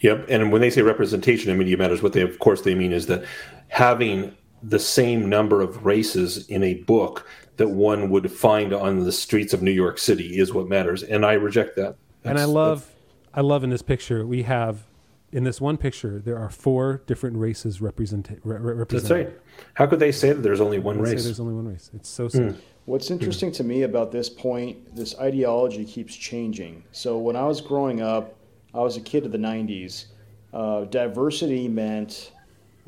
[0.00, 0.26] Yep.
[0.28, 3.06] And when they say representation in media matters, what they of course they mean is
[3.06, 3.24] that
[3.68, 9.12] having the same number of races in a book that one would find on the
[9.12, 11.02] streets of New York City is what matters.
[11.02, 11.96] And I reject that.
[12.24, 12.90] and I love,
[13.32, 14.84] I love in this picture we have,
[15.32, 19.26] in this one picture there are four different races represent, re- re- That's represented.
[19.28, 19.36] right.
[19.74, 21.24] How could they say that there's only one Say race?
[21.24, 21.90] there's only one race.
[21.94, 22.56] It's so sad.
[22.86, 26.82] What's interesting to me about this point, this ideology keeps changing.
[26.92, 28.34] So when I was growing up,
[28.74, 30.06] I was a kid of the 90s.
[30.52, 32.32] Uh, diversity meant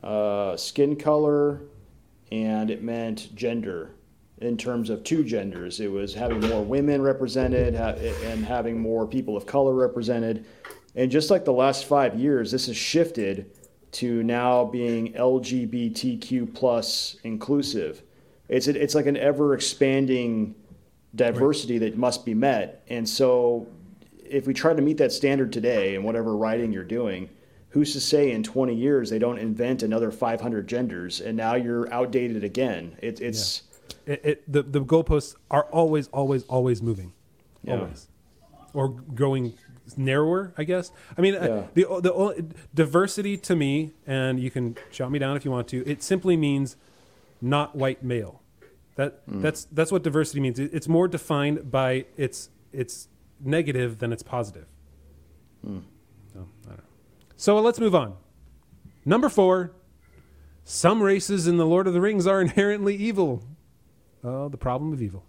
[0.02, 1.60] uh, skin color
[2.32, 3.90] and it meant gender
[4.38, 5.78] in terms of two genders.
[5.78, 10.44] It was having more women represented ha- and having more people of color represented.
[10.94, 13.50] And just like the last five years, this has shifted
[13.92, 18.02] to now being LGBTQ plus inclusive.
[18.48, 20.54] It's a, it's like an ever expanding
[21.14, 22.84] diversity that must be met.
[22.88, 23.66] And so,
[24.24, 27.28] if we try to meet that standard today in whatever writing you're doing,
[27.68, 31.92] who's to say in 20 years they don't invent another 500 genders and now you're
[31.92, 32.96] outdated again?
[33.02, 33.62] It, it's
[34.06, 37.12] It, it, the the goalposts are always, always, always moving,
[37.62, 37.80] Yeah.
[37.80, 38.08] always,
[38.72, 39.52] or growing
[39.98, 40.52] narrower.
[40.58, 40.90] I guess.
[41.16, 41.84] I mean, uh, Yeah.
[41.86, 45.86] the the diversity to me, and you can shout me down if you want to.
[45.88, 46.76] It simply means
[47.40, 48.40] not white male.
[48.96, 50.58] That that's that's what diversity means.
[50.58, 53.08] It- It's more defined by its its
[53.40, 54.66] negative than its positive.
[55.62, 56.84] So, I don't know.
[57.36, 58.14] So let's move on.
[59.04, 59.72] Number four.
[60.64, 63.42] Some races in the Lord of the Rings are inherently evil.
[64.22, 65.24] Oh, the problem of evil.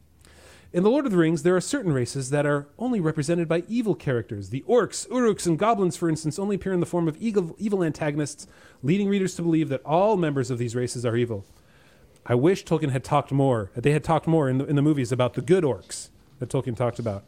[0.73, 3.63] In The Lord of the Rings, there are certain races that are only represented by
[3.67, 4.49] evil characters.
[4.49, 7.83] The orcs, uruks, and goblins, for instance, only appear in the form of evil, evil
[7.83, 8.47] antagonists,
[8.81, 11.45] leading readers to believe that all members of these races are evil.
[12.25, 13.69] I wish Tolkien had talked more.
[13.75, 16.09] They had talked more in the, in the movies about the good orcs
[16.39, 17.23] that Tolkien talked about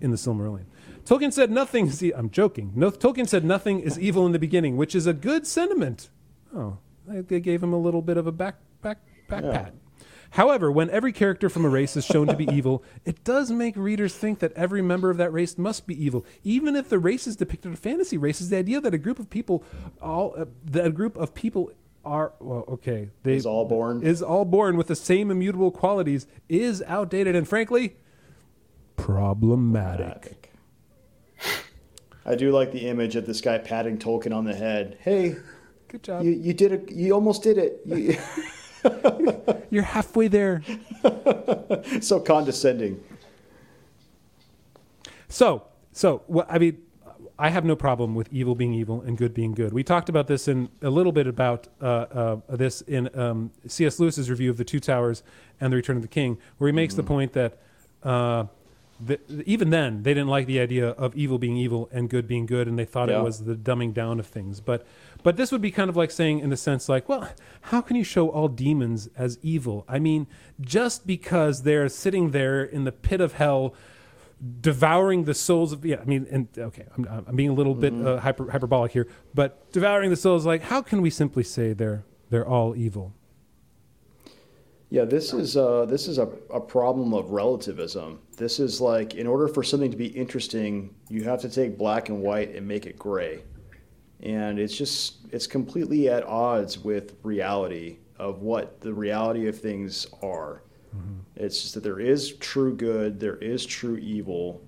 [0.00, 0.64] in the Silmarillion.
[1.04, 1.88] Tolkien said nothing.
[1.88, 2.72] Is I'm joking.
[2.74, 6.08] No, Tolkien said nothing is evil in the beginning, which is a good sentiment.
[6.54, 9.52] Oh, they gave him a little bit of a back back back yeah.
[9.52, 9.74] pat.
[10.30, 13.76] However, when every character from a race is shown to be evil, it does make
[13.76, 17.26] readers think that every member of that race must be evil, even if the race
[17.26, 18.50] is depicted as fantasy races.
[18.50, 19.64] The idea that a group of people,
[20.00, 21.70] all uh, that a group of people
[22.04, 26.26] are well, okay, they is all born is all born with the same immutable qualities
[26.48, 27.96] is outdated and frankly
[28.96, 30.52] problematic.
[32.24, 34.98] I do like the image of this guy patting Tolkien on the head.
[35.00, 35.36] Hey,
[35.86, 36.24] good job.
[36.24, 36.90] You, you did it.
[36.90, 37.80] You almost did it.
[37.84, 38.16] You,
[39.70, 40.62] You're halfway there.
[42.00, 43.02] so condescending.
[45.28, 46.82] So, so well, I mean,
[47.38, 49.72] I have no problem with evil being evil and good being good.
[49.72, 54.00] We talked about this in a little bit about uh, uh, this in um, C.S.
[54.00, 55.22] Lewis's review of the Two Towers
[55.60, 57.02] and the Return of the King, where he makes mm-hmm.
[57.02, 57.58] the point that
[58.02, 58.44] uh,
[58.98, 62.46] the, even then they didn't like the idea of evil being evil and good being
[62.46, 63.20] good, and they thought yeah.
[63.20, 64.60] it was the dumbing down of things.
[64.60, 64.86] But
[65.22, 67.28] but this would be kind of like saying, in the sense, like, well,
[67.62, 69.84] how can you show all demons as evil?
[69.88, 70.26] I mean,
[70.60, 73.74] just because they're sitting there in the pit of hell
[74.60, 78.02] devouring the souls of yeah i mean and okay i'm, I'm being a little mm-hmm.
[78.02, 81.72] bit uh, hyper, hyperbolic here but devouring the souls like how can we simply say
[81.72, 83.14] they're they're all evil
[84.88, 88.20] yeah, this is uh, this is a, a problem of relativism.
[88.36, 92.08] This is like in order for something to be interesting, you have to take black
[92.08, 93.42] and white and make it gray,
[94.22, 100.06] and it's just it's completely at odds with reality of what the reality of things
[100.22, 100.62] are.
[100.96, 101.18] Mm-hmm.
[101.34, 104.62] It's just that there is true good, there is true evil,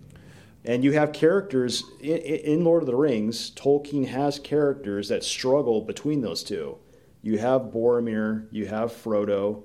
[0.65, 3.53] and you have characters in, in Lord of the Rings.
[3.53, 6.77] Tolkien has characters that struggle between those two.
[7.23, 9.63] You have Boromir, you have Frodo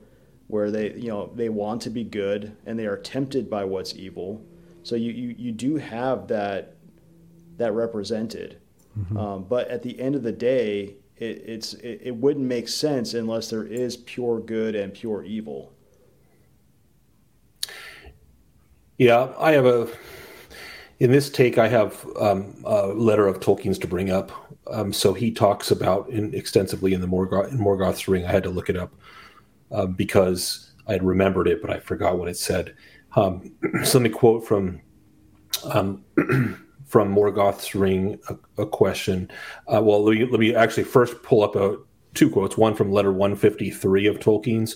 [0.54, 3.96] where they you know they want to be good and they are tempted by what's
[3.96, 4.40] evil.
[4.84, 6.76] So you you, you do have that
[7.58, 8.62] that represented.
[8.98, 9.18] Mm-hmm.
[9.18, 13.16] Um, but at the end of the day, it, it's it, it wouldn't make sense
[13.16, 15.74] unless there is pure good and pure evil.
[19.00, 19.88] Yeah, I have a.
[21.00, 24.32] In this take, I have um, a letter of Tolkien's to bring up.
[24.68, 28.24] Um, so he talks about in, extensively in the Morgoth, in Morgoth's Ring.
[28.24, 28.94] I had to look it up
[29.74, 32.76] uh, because I had remembered it, but I forgot what it said.
[33.16, 34.82] Um, so let me quote from
[35.66, 36.04] um,
[36.86, 39.30] from Morgoth's Ring a, a question.
[39.68, 41.78] Uh, well, let me, let me actually first pull up a,
[42.14, 42.58] two quotes.
[42.58, 44.76] One from letter 153 of Tolkien's.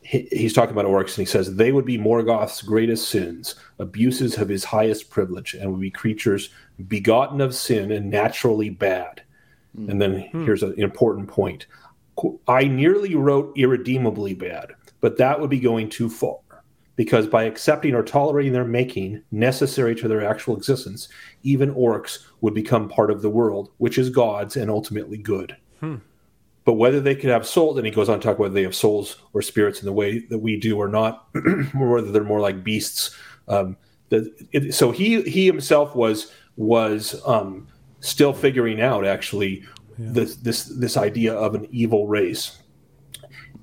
[0.00, 4.36] He, he's talking about orcs, and he says they would be Morgoth's greatest sins, abuses
[4.38, 6.50] of his highest privilege, and would be creatures
[6.88, 9.22] begotten of sin and naturally bad.
[9.78, 9.90] Mm.
[9.90, 10.44] And then hmm.
[10.44, 11.66] here's an important point.
[12.46, 16.38] I nearly wrote irredeemably bad, but that would be going too far
[16.96, 21.08] because by accepting or tolerating their making necessary to their actual existence,
[21.42, 25.56] even orcs would become part of the world, which is God's and ultimately good.
[25.80, 25.96] Hmm.
[26.64, 28.74] But whether they could have souls, and he goes on to talk whether they have
[28.74, 31.28] souls or spirits in the way that we do or not,
[31.74, 33.16] or whether they're more like beasts.
[33.48, 33.76] Um,
[34.10, 37.66] the, it, so he he himself was was um,
[38.00, 39.64] still figuring out actually
[39.98, 40.08] yeah.
[40.12, 42.58] this this this idea of an evil race.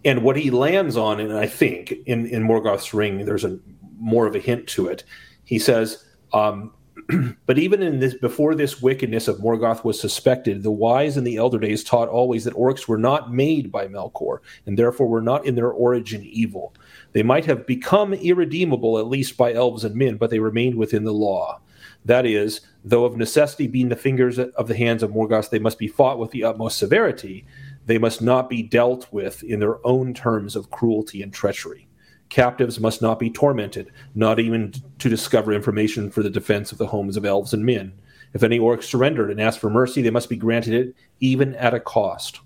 [0.05, 3.59] And what he lands on, and I think in in Morgoth's ring, there's a
[3.99, 5.03] more of a hint to it.
[5.43, 6.73] He says, um,
[7.45, 11.37] "But even in this, before this wickedness of Morgoth was suspected, the wise in the
[11.37, 15.45] elder days taught always that orcs were not made by Melkor, and therefore were not
[15.45, 16.73] in their origin evil.
[17.11, 21.03] They might have become irredeemable, at least by elves and men, but they remained within
[21.03, 21.61] the law."
[22.05, 25.77] That is, though of necessity being the fingers of the hands of Morgoth, they must
[25.77, 27.45] be fought with the utmost severity.
[27.85, 31.87] They must not be dealt with in their own terms of cruelty and treachery.
[32.29, 36.87] Captives must not be tormented, not even to discover information for the defense of the
[36.87, 37.91] homes of elves and men.
[38.33, 41.73] If any orc surrendered and asked for mercy, they must be granted it, even at
[41.73, 42.39] a cost.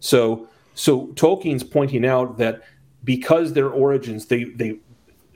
[0.00, 2.62] So, so Tolkien's pointing out that
[3.04, 4.78] because their origins, they, they,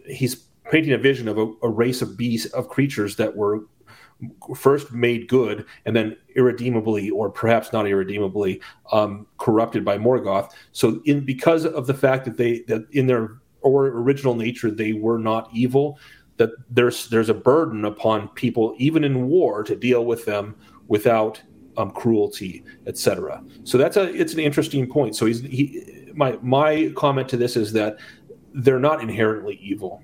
[0.07, 0.37] he's
[0.70, 3.61] painting a vision of a, a race of beasts of creatures that were
[4.56, 8.61] first made good and then irredeemably or perhaps not irredeemably
[8.92, 10.52] um, corrupted by Morgoth.
[10.72, 14.92] So in because of the fact that they that in their or original nature they
[14.92, 15.98] were not evil,
[16.37, 20.56] that there's there's a burden upon people even in war to deal with them
[20.88, 21.40] without
[21.76, 23.42] um, cruelty, etc.
[23.64, 25.16] So that's a it's an interesting point.
[25.16, 27.98] So he's he my my comment to this is that
[28.54, 30.02] they're not inherently evil.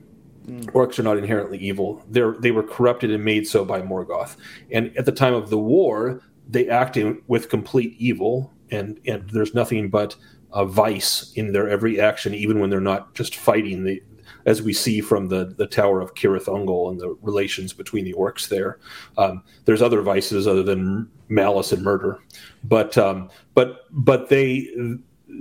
[0.49, 2.05] Orcs are not inherently evil.
[2.09, 4.37] They're, they were corrupted and made so by Morgoth.
[4.71, 9.55] And at the time of the war, they acted with complete evil, and, and there's
[9.55, 10.17] nothing but
[10.53, 13.85] a vice in their every action, even when they're not just fighting.
[13.85, 14.03] The,
[14.47, 18.15] as we see from the the Tower of Cirith Ungol and the relations between the
[18.15, 18.79] orcs there.
[19.19, 22.19] Um, there's other vices other than malice and murder,
[22.65, 24.69] but um, but but they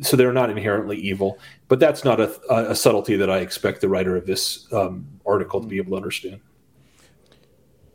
[0.02, 1.40] so they're not inherently evil.
[1.68, 5.62] But that's not a, a subtlety that I expect the writer of this um, article
[5.62, 6.40] to be able to understand.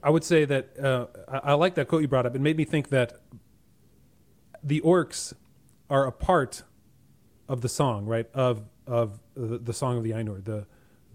[0.02, 2.34] I would say that uh, I, I like that quote you brought up.
[2.34, 3.20] It made me think that
[4.62, 5.32] the orcs
[5.88, 6.62] are a part
[7.48, 8.28] of the song, right?
[8.34, 10.66] Of of the, the song of the Ainur, the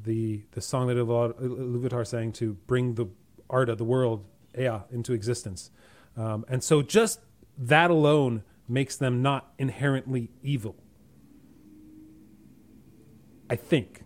[0.04, 3.08] the the song that Iluvatar sang to bring the
[3.50, 4.26] Arda, the world,
[4.58, 5.72] Ea, into existence.
[6.16, 7.20] Um, and so just
[7.58, 10.76] that alone makes them not inherently evil.
[13.50, 14.04] I think.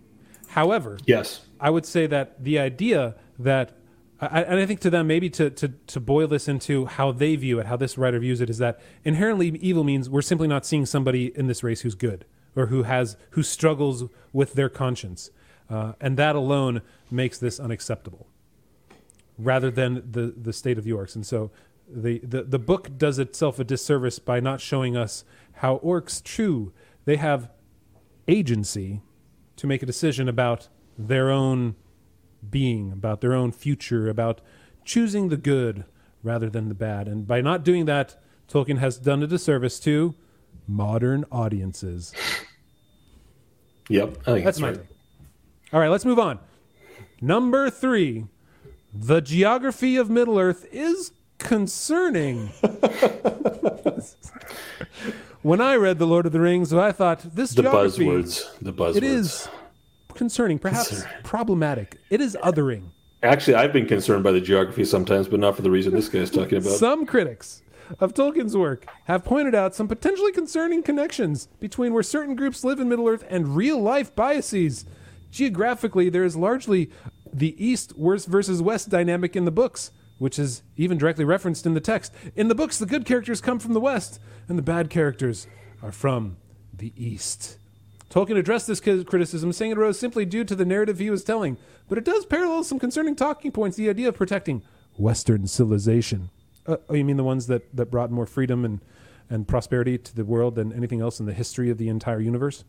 [0.50, 3.78] However, yes, I would say that the idea that
[4.22, 7.36] I, and I think to them, maybe to, to, to boil this into how they
[7.36, 10.64] view it, how this writer views it, is that inherently evil means we're simply not
[10.64, 15.32] seeing somebody in this race who's good or who has who struggles with their conscience,
[15.70, 18.28] uh, and that alone makes this unacceptable,
[19.40, 21.16] rather than the the state of the orcs.
[21.16, 21.50] And so,
[21.94, 25.24] the, the the book does itself a disservice by not showing us
[25.54, 26.74] how orcs, true,
[27.06, 27.50] they have
[28.28, 29.02] agency
[29.58, 31.76] to make a decision about their own
[32.50, 34.42] being, about their own future, about
[34.84, 35.86] choosing the good
[36.24, 37.08] rather than the bad.
[37.08, 40.16] And by not doing that, Tolkien has done a disservice to
[40.68, 42.14] modern audiences.
[43.90, 44.86] Yep, I think that's, that's my right.
[45.74, 46.40] All right, let's move on.
[47.22, 48.26] Number three,
[48.94, 51.12] the geography of Middle Earth is
[51.44, 52.48] concerning.
[55.42, 58.60] when I read The Lord of the Rings, I thought this is the geography, buzzwords,
[58.62, 58.96] the buzzwords.
[58.98, 59.50] It is
[60.14, 61.24] concerning, perhaps concerning.
[61.24, 61.98] problematic.
[62.10, 62.90] It is othering.
[63.24, 66.20] Actually, I've been concerned by the geography sometimes, but not for the reason this guy
[66.20, 66.74] is talking about.
[66.74, 67.62] Some critics
[68.00, 72.80] of Tolkien's work have pointed out some potentially concerning connections between where certain groups live
[72.80, 74.86] in Middle Earth and real life biases.
[75.30, 76.90] Geographically, there is largely
[77.32, 81.80] the East versus West dynamic in the books, which is even directly referenced in the
[81.80, 82.14] text.
[82.36, 85.48] In the books, the good characters come from the West, and the bad characters
[85.82, 86.38] are from
[86.72, 87.58] the East.
[88.12, 91.58] Tolkien addressed this criticism, saying it arose simply due to the narrative he was telling,
[91.90, 94.62] but it does parallel some concerning talking points the idea of protecting
[94.96, 96.30] Western civilization.
[96.68, 98.80] Uh, oh, you mean the ones that, that brought more freedom and,
[99.28, 102.64] and prosperity to the world than anything else in the history of the entire universe?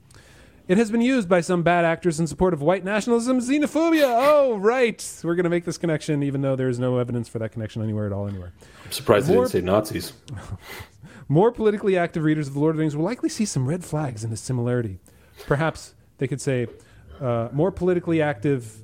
[0.69, 4.05] It has been used by some bad actors in support of white nationalism, xenophobia.
[4.05, 5.21] Oh, right.
[5.25, 7.83] We're going to make this connection, even though there is no evidence for that connection
[7.83, 8.53] anywhere at all, anywhere.
[8.85, 10.13] I'm surprised more, they didn't say Nazis.
[11.29, 13.85] more politically active readers of The Lord of the Rings will likely see some red
[13.85, 15.01] flags in this similarity
[15.47, 16.67] perhaps they could say
[17.21, 18.79] uh, more politically active,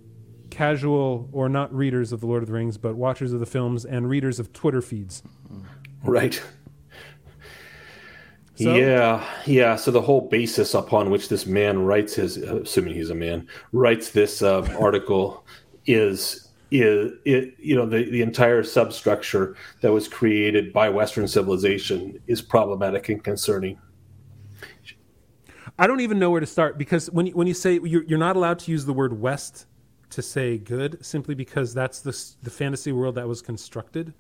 [0.51, 3.85] casual or not readers of The Lord of the Rings, but watchers of the films
[3.85, 5.23] and readers of Twitter feeds.
[6.03, 6.43] Right.
[8.59, 8.75] So?
[8.75, 9.77] Yeah, yeah.
[9.77, 14.11] So the whole basis upon which this man writes his, assuming he's a man, writes
[14.11, 15.47] this uh, article
[15.87, 22.21] is is it you know the, the entire substructure that was created by Western civilization
[22.27, 23.79] is problematic and concerning.
[25.79, 28.19] I don't even know where to start because when you, when you say you're, you're
[28.19, 29.67] not allowed to use the word West
[30.11, 34.15] to say good simply because that's the the fantasy world that was constructed.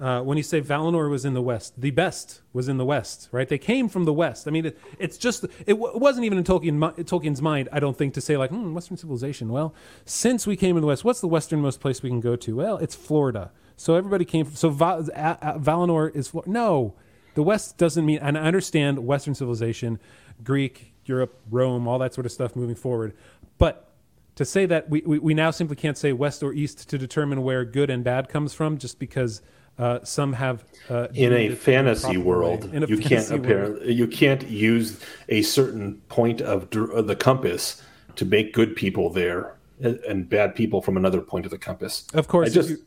[0.00, 3.28] Uh, when you say Valinor was in the West, the best was in the West,
[3.32, 3.48] right?
[3.48, 4.46] They came from the West.
[4.46, 7.80] I mean, it, it's just it, w- it, wasn't even in Tolkien, Tolkien's mind, I
[7.80, 9.48] don't think, to say like hmm, Western civilization.
[9.48, 12.54] Well, since we came in the West, what's the westernmost place we can go to?
[12.54, 13.50] Well, it's Florida.
[13.76, 14.44] So everybody came.
[14.44, 16.94] From, so Va- a- a- Valinor is no.
[17.34, 19.98] The West doesn't mean, and I understand Western civilization
[20.44, 23.16] Greek, Europe, Rome, all that sort of stuff moving forward.
[23.58, 23.92] But
[24.36, 27.42] to say that we, we, we now simply can't say west or east to determine
[27.42, 29.42] where good and bad comes from just because
[29.78, 34.48] uh, some have uh, in a fantasy world a you fantasy can't apparently you can't
[34.48, 37.82] use a certain point of the compass
[38.16, 42.06] to make good people there and bad people from another point of the compass.
[42.12, 42.84] Of course I just, if you,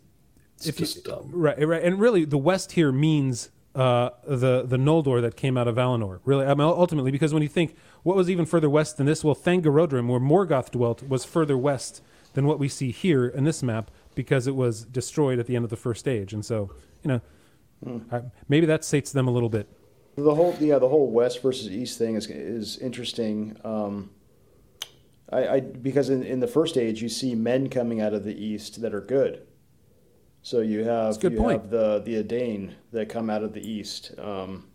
[0.69, 5.21] if just you, right right and really the west here means uh, the the Noldor
[5.21, 6.19] that came out of Valinor.
[6.25, 9.23] Really, I mean, ultimately, because when you think what was even further west than this,
[9.23, 12.01] well, Thangorodrim, where Morgoth dwelt, was further west
[12.33, 15.63] than what we see here in this map because it was destroyed at the end
[15.63, 16.33] of the first age.
[16.33, 16.71] And so,
[17.03, 17.21] you know,
[17.83, 17.99] hmm.
[18.11, 19.67] I, maybe that sates them a little bit.
[20.15, 23.57] The whole yeah, the whole west versus east thing is is interesting.
[23.63, 24.11] Um,
[25.31, 28.33] I, I because in, in the first age you see men coming out of the
[28.33, 29.47] east that are good
[30.43, 31.61] so you have good you point.
[31.61, 34.11] have the the Edain that come out of the east.
[34.17, 34.67] Um,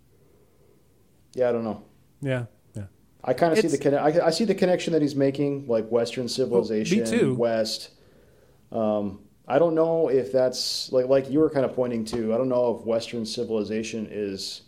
[1.35, 1.83] yeah, I don't know.
[2.21, 2.85] Yeah, yeah.
[3.25, 6.29] I kind of see the I, I, see the connection that he's making, like Western
[6.29, 7.35] civilization, well, me too.
[7.35, 7.91] West.
[8.71, 12.35] Um, I don't know if that's like like you were kind of pointing to.
[12.35, 14.63] I don't know if Western civilization is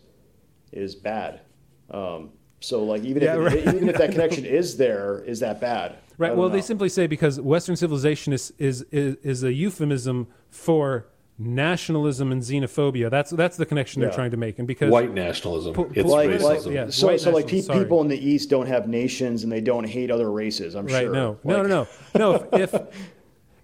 [0.72, 1.40] is bad.
[1.90, 3.74] Um, So like even Yeah, if right.
[3.74, 5.96] even if that connection is there, is that bad?
[6.18, 6.34] Right.
[6.36, 6.54] Well, know.
[6.54, 11.06] they simply say because Western civilization is, is is is a euphemism for
[11.40, 13.08] nationalism and xenophobia.
[13.10, 14.16] That's that's the connection they're Yeah.
[14.16, 15.72] trying to make, and because White nationalism.
[15.74, 16.42] Po- it's like- racism.
[16.66, 16.90] like- yeah.
[16.90, 20.10] so so like pe- people in the East don't have nations and they don't hate
[20.10, 20.74] other races.
[20.74, 21.02] I'm right.
[21.04, 21.12] sure.
[21.12, 21.86] No, no, no, no,
[22.18, 22.48] no.
[22.52, 22.82] If, if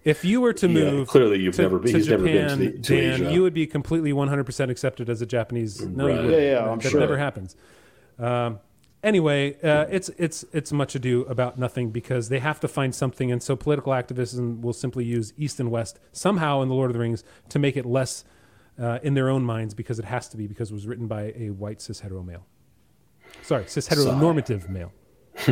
[0.05, 2.33] if you were to Yeah, move, clearly you've to, never been- to he's never been
[2.33, 3.33] to Japan, the- to Dan, Asia.
[3.33, 5.81] you would be completely 100% accepted as a Japanese.
[5.81, 6.23] No, you Right.
[6.23, 6.41] wouldn't.
[6.41, 6.99] Yeah, yeah, I'm that sure.
[7.01, 7.55] never happens.
[8.19, 8.59] Um,
[9.03, 13.31] anyway, uh, it's it's it's much ado about nothing because they have to find something,
[13.31, 16.93] and so political activism will simply use East and West somehow in the Lord of
[16.93, 18.23] the Rings to make it less
[18.79, 21.33] uh, in their own minds because it has to be because it was written by
[21.35, 22.45] a white cis hetero male.
[23.41, 24.91] Sorry, cis heteronormative male.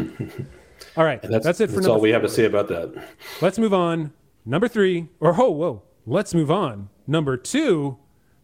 [0.96, 2.68] all right, And that's, that's, it for that's number all we have to say about
[2.70, 2.94] that.
[3.42, 4.14] Let's move on.
[4.46, 6.90] Number three, or oh, whoa, let's move on.
[7.08, 7.98] Number two,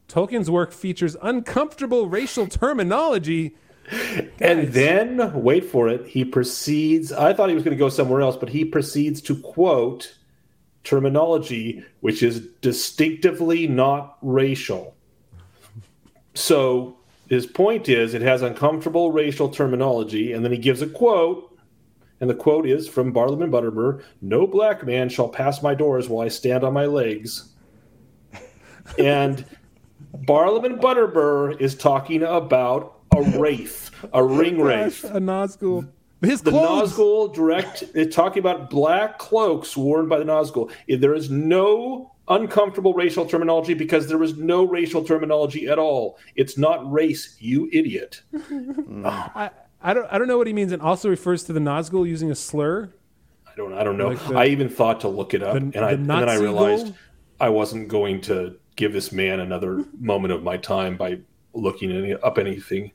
[0.08, 3.56] Tolkien's work features uncomfortable racial terminology.
[4.40, 7.12] And then, wait for it, he proceeds.
[7.12, 10.16] I thought he was going to go somewhere else, but he proceeds to quote
[10.84, 14.96] terminology which is distinctively not racial.
[16.36, 16.98] So
[17.28, 21.49] his point is it has uncomfortable racial terminology, and then he gives a quote.
[22.22, 26.26] And the quote is from Barliman Butterbur No black man shall pass my doors while
[26.26, 27.54] I stand on my legs.
[29.00, 29.46] and
[30.16, 35.04] Barliman Butterbur is talking about a wraith, a ring wraith.
[35.14, 35.90] A Nazgul.
[36.22, 36.94] His The clothes.
[36.94, 40.72] Nazgul direct it's talking about black cloaks worn by the Nazgul.
[40.88, 46.18] There is no uncomfortable racial terminology because there is no racial terminology at all.
[46.36, 48.22] It's not race, you idiot.
[48.34, 49.06] Mm.
[49.06, 49.50] I,
[49.82, 52.32] I don't I don't know what he means, and also refers to the Nazgul using
[52.32, 52.90] a slur.
[53.48, 54.10] I don't I don't know.
[54.10, 56.36] Like the- I even thought to look it up the- and I and then I
[56.36, 56.94] realized?
[57.40, 61.20] I wasn't going to give this man another moment of my time by
[61.54, 62.92] looking any, up anything.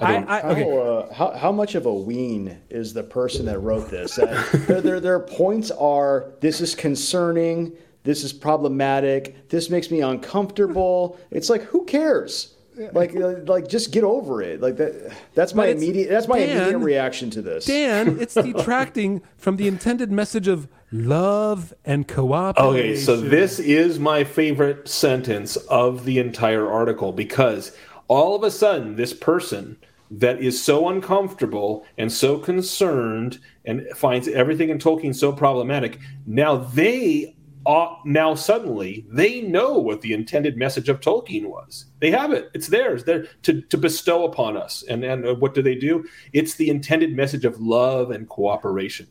[0.00, 3.58] I, don't- I, How, uh, how, how much of a ween is the person that
[3.58, 4.14] wrote this?
[4.16, 10.00] That their, their, their points are this is concerning, this is problematic, this makes me
[10.00, 11.18] uncomfortable.
[11.30, 12.53] It's like, who cares?
[12.92, 14.60] Like, uh, like just get over it.
[14.60, 15.12] Like that.
[15.34, 16.08] That's my immediate.
[16.08, 17.66] That's my Dan- immediate reaction to this.
[17.66, 22.74] Dan, it's detracting from the intended message of love and cooperation.
[22.74, 27.76] Okay, so this is my favorite sentence of the entire article because
[28.08, 29.76] all of a sudden, this person
[30.10, 36.56] that is so uncomfortable and so concerned and finds everything in Tolkien so problematic, now
[36.56, 37.33] they
[37.66, 41.86] uh, now suddenly they know what the intended message of Tolkien was.
[42.00, 43.04] They have it; it's theirs.
[43.04, 44.84] They're to, to bestow upon us.
[44.88, 46.06] And and uh, what do they do?
[46.32, 49.06] It's the intended message of love and cooperation.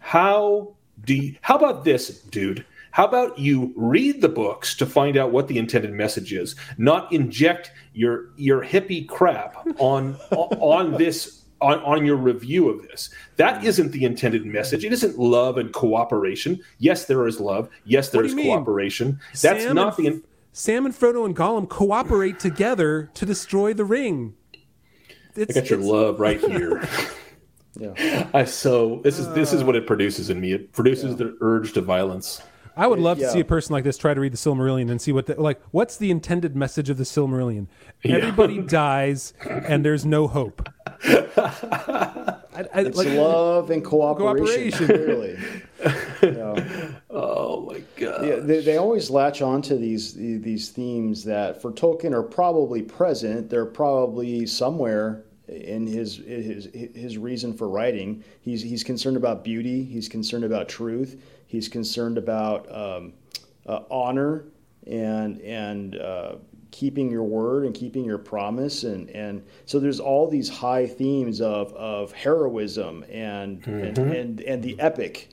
[0.00, 2.64] How do you, how about this, dude?
[2.92, 7.12] How about you read the books to find out what the intended message is, not
[7.12, 13.10] inject your your hippie crap on on this on, on your review of this.
[13.36, 13.64] That mm.
[13.64, 14.84] isn't the intended message.
[14.84, 16.60] It isn't love and cooperation.
[16.78, 17.68] Yes, there is love.
[17.84, 18.54] Yes, there is do is mean?
[18.54, 19.20] cooperation.
[19.30, 20.06] That's Sam not the.
[20.06, 24.34] in- Sam and Frodo and Gollum cooperate together to destroy the ring.
[25.36, 26.82] It's, I got your love right here.
[27.78, 28.28] Yeah.
[28.34, 29.66] I so this is this is uh.
[29.66, 30.52] what it produces in me.
[30.52, 32.42] It produces the urge to violence.
[32.76, 33.30] I would love to Yeah.
[33.30, 35.60] see a person like this try to read the Silmarillion and see what the, like
[35.70, 37.68] what's the intended message of the Silmarillion.
[38.02, 38.16] Yeah.
[38.16, 40.68] Everybody dies and there's no hope.
[41.04, 44.86] I, I, It's like, love and cooperation.
[44.86, 45.38] Clearly.
[46.22, 46.90] Yeah.
[47.08, 48.26] Oh my god.
[48.26, 53.48] Yeah, they, they always latch onto these these themes that for Tolkien are probably present.
[53.48, 58.22] They're probably somewhere in his his his reason for writing.
[58.42, 59.82] He's he's concerned about beauty.
[59.82, 61.22] He's concerned about truth.
[61.46, 63.14] He's concerned about um,
[63.66, 64.44] uh, honor
[64.86, 66.34] and and uh,
[66.70, 68.84] keeping your word and keeping your promise.
[68.84, 74.62] And and so there's all these high themes of of heroism and and, and and
[74.62, 75.30] the epic.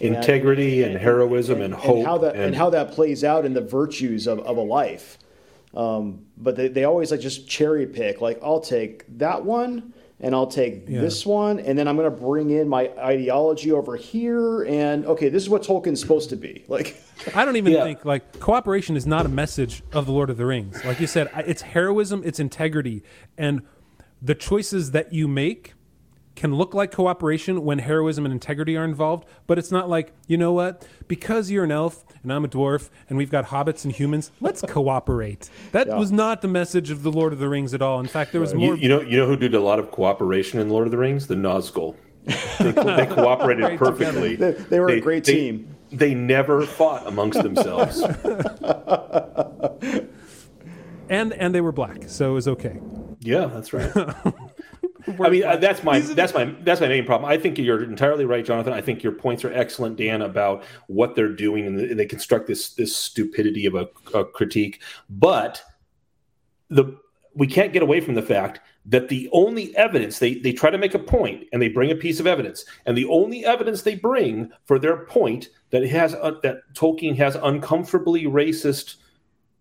[0.00, 3.52] And- Integrity and heroism and hope how that and, and- how that plays out in
[3.54, 5.18] the virtues of, of a life.
[5.74, 8.20] Um, but they, they always like just cherry pick.
[8.20, 11.00] Like I'll take that one and I'll take Yeah.
[11.00, 14.62] this one, and then I'm going to bring in my ideology over here.
[14.62, 16.64] And okay, this is what Tolkien's supposed to be.
[16.68, 16.96] Like,
[17.34, 17.84] I don't even Yeah.
[17.84, 20.84] think like cooperation is not a message of the Lord of the Rings.
[20.84, 23.02] Like you said, it's heroism, it's integrity,
[23.36, 23.62] and
[24.20, 25.74] the choices that you make
[26.38, 29.26] can look like cooperation when heroism and integrity are involved.
[29.46, 32.88] But it's not like you know what because you're an elf and I'm a dwarf
[33.08, 34.30] and we've got hobbits and humans.
[34.40, 35.50] Let's cooperate.
[35.72, 35.96] That Yeah.
[35.98, 38.00] was not the message of the Lord of the Rings at all.
[38.00, 38.76] In fact, there was You, more.
[38.76, 41.26] you know, you know who did a lot of cooperation in Lord of the Rings?
[41.26, 41.96] The Nazgul.
[42.24, 44.36] They, co- they cooperated Right perfectly.
[44.36, 45.74] They- they were a great they- team.
[45.90, 48.02] They never fought amongst themselves.
[51.08, 52.78] and and they were black, so it was okay.
[53.20, 53.90] yeah, that's right.
[55.20, 57.30] I mean, uh, that's my that's my that's my main problem.
[57.30, 58.72] I think you're entirely right, Jonathan.
[58.72, 62.74] I think your points are excellent, Dan, about what they're doing, and they construct this
[62.74, 64.82] this stupidity of a, a critique.
[65.08, 65.62] But
[66.68, 66.98] the
[67.34, 70.78] we can't get away from the fact that the only evidence they they try to
[70.78, 73.94] make a point and they bring a piece of evidence, and the only evidence they
[73.94, 78.96] bring for their point that has uh, that Tolkien has uncomfortably racist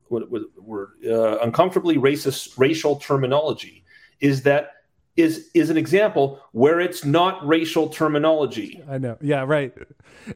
[0.10, 3.84] what, what word uh, uncomfortably racist racial terminology
[4.20, 4.77] is that
[5.18, 8.82] is is an example where it's not racial terminology.
[8.90, 9.18] I know.
[9.20, 9.74] Yeah, right.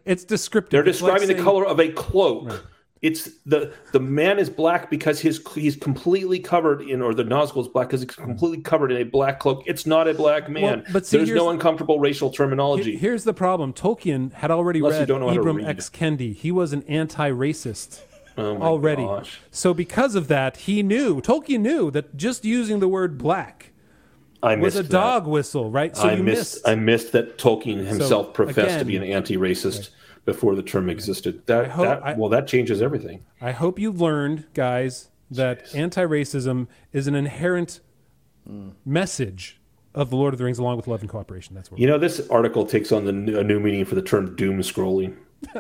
[0.06, 0.72] It's descriptive.
[0.72, 2.50] They're describing like the color of a cloak.
[2.50, 2.60] Right.
[3.02, 7.62] It's the the man is black because his he's completely covered in, or the Nazgul
[7.62, 9.64] is black because he's completely covered in a black cloak.
[9.66, 10.64] It's not a black man.
[10.64, 12.98] Well, but see, there's no uncomfortable racial terminology.
[12.98, 15.90] Here's the problem: Tolkien had already Unless read Ibram X.
[15.90, 16.36] Kendi.
[16.36, 18.02] He was an anti-racist.
[18.38, 19.04] Oh already.
[19.04, 19.40] Gosh.
[19.50, 23.71] So because of that, he knew Tolkien knew that just using the word black
[24.44, 25.96] I was a dog whistle, right?
[25.96, 29.04] So I missed, missed, I missed that Tolkien himself so, professed again, to be an
[29.04, 29.90] anti-racist right.
[30.26, 31.46] before the term existed.
[31.46, 33.24] That, hope, that I, well, that changes everything.
[33.40, 35.76] I hope you learned, guys, that Jeez.
[35.76, 37.82] anti-racism is an inherent
[38.50, 38.74] mm.
[38.86, 39.60] message
[39.94, 41.54] of the Lord of the Rings, along with love and cooperation.
[41.54, 41.98] That's what you know.
[41.98, 45.18] This article takes on the, a new meaning for the term doom scrolling.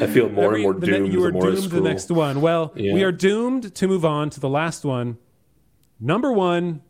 [0.00, 1.12] I feel more Every, and more doomed.
[1.12, 2.40] You are doomed the next one.
[2.40, 2.94] Well, yeah.
[2.94, 5.18] we are doomed to move on to the last one.
[6.00, 6.82] Number one,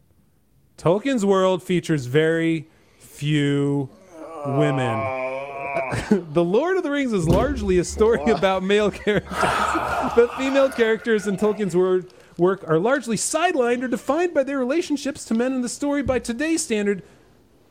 [0.79, 2.68] Tolkien's world features very
[2.99, 3.89] few
[4.45, 4.99] women.
[6.33, 9.39] the Lord of the Rings is largely a story about male characters.
[10.14, 15.24] but female characters in Tolkien's word, work are largely sidelined or defined by their relationships
[15.27, 17.03] to men in the story by today's standard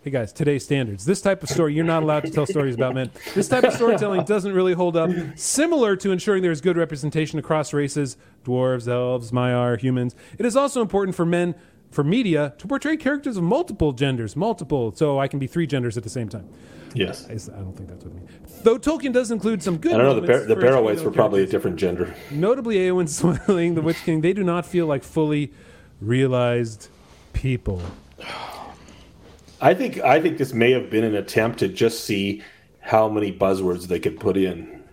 [0.06, 1.04] hey guys, today's standards.
[1.04, 3.10] This type of story, you're not allowed to tell stories about men.
[3.34, 5.10] This type of storytelling doesn't really hold up.
[5.36, 10.16] Similar to ensuring there is good representation across races, dwarves, elves, Maiar, humans.
[10.38, 11.56] It is also important for men,
[11.92, 15.98] for media, to portray characters of multiple genders, multiple, so I can be three genders
[15.98, 16.50] at the same time.
[16.94, 17.26] Yes.
[17.30, 18.30] I don't think that's what I mean.
[18.64, 19.94] Though Tolkien does include some good.
[19.94, 20.20] I don't know.
[20.20, 22.16] The, Bar- the Barrow-wights were probably a different gender.
[22.32, 23.10] Notably, Eowyn
[23.48, 25.52] Swilling, the Witch King, they do not feel like fully
[26.02, 26.88] realized
[27.34, 27.82] people.
[29.62, 32.44] I think I think this may have been an attempt to just see
[32.80, 34.84] how many buzzwords they could put in.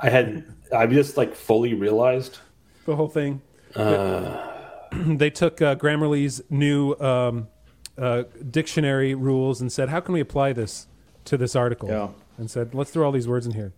[0.00, 0.46] I hadn't.
[0.74, 2.38] I just like fully realized
[2.86, 3.40] the whole thing.
[3.74, 4.53] Uh,
[5.06, 7.48] they took uh, Grammarly's new um,
[7.96, 10.86] uh, dictionary rules and said, "How can we apply this
[11.26, 12.08] to this article?" Yeah.
[12.38, 13.72] And said, "Let's throw all these words in here."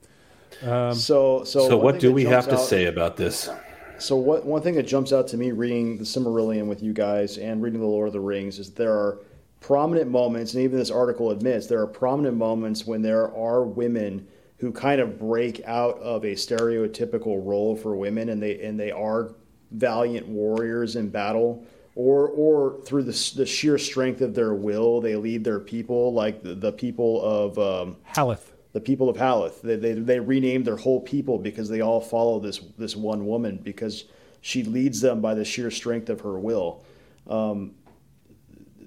[0.63, 3.51] Um, so, so, so what do we have to say about this?
[3.99, 7.39] So, what one thing that jumps out to me reading the Silmarillion with you guys
[7.39, 9.19] and reading the Lord of the Rings is there are
[9.61, 14.27] prominent moments, and even this article admits there are prominent moments when there are women
[14.59, 18.91] who kind of break out of a stereotypical role for women, and they and they
[18.91, 19.35] are
[19.71, 21.65] valiant warriors in battle,
[21.95, 26.43] or or through the, the sheer strength of their will, they lead their people, like
[26.43, 28.53] the, the people of um, Haleth.
[28.73, 29.63] The people of Haleth.
[29.63, 33.57] They, they they renamed their whole people because they all follow this this one woman
[33.63, 34.05] because
[34.41, 36.85] she leads them by the sheer strength of her will.
[37.29, 37.75] Um,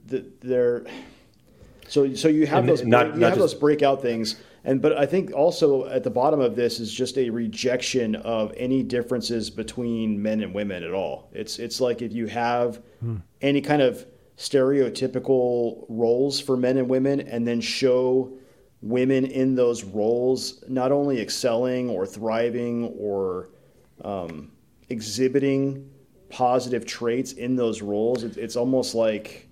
[0.06, 0.86] they're
[1.88, 4.82] so so you have and those not, break, you have just, those breakout things and
[4.82, 8.84] but I think also at the bottom of this is just a rejection of any
[8.84, 11.30] differences between men and women at all.
[11.34, 13.18] It's it's like if you have hmm.
[13.42, 14.06] any kind of
[14.38, 18.32] stereotypical roles for men and women and then show
[18.82, 23.50] women in those roles not only excelling or thriving or
[24.06, 24.52] um,
[24.88, 25.90] exhibiting
[26.30, 29.49] positive traits in those roles, it, it's almost like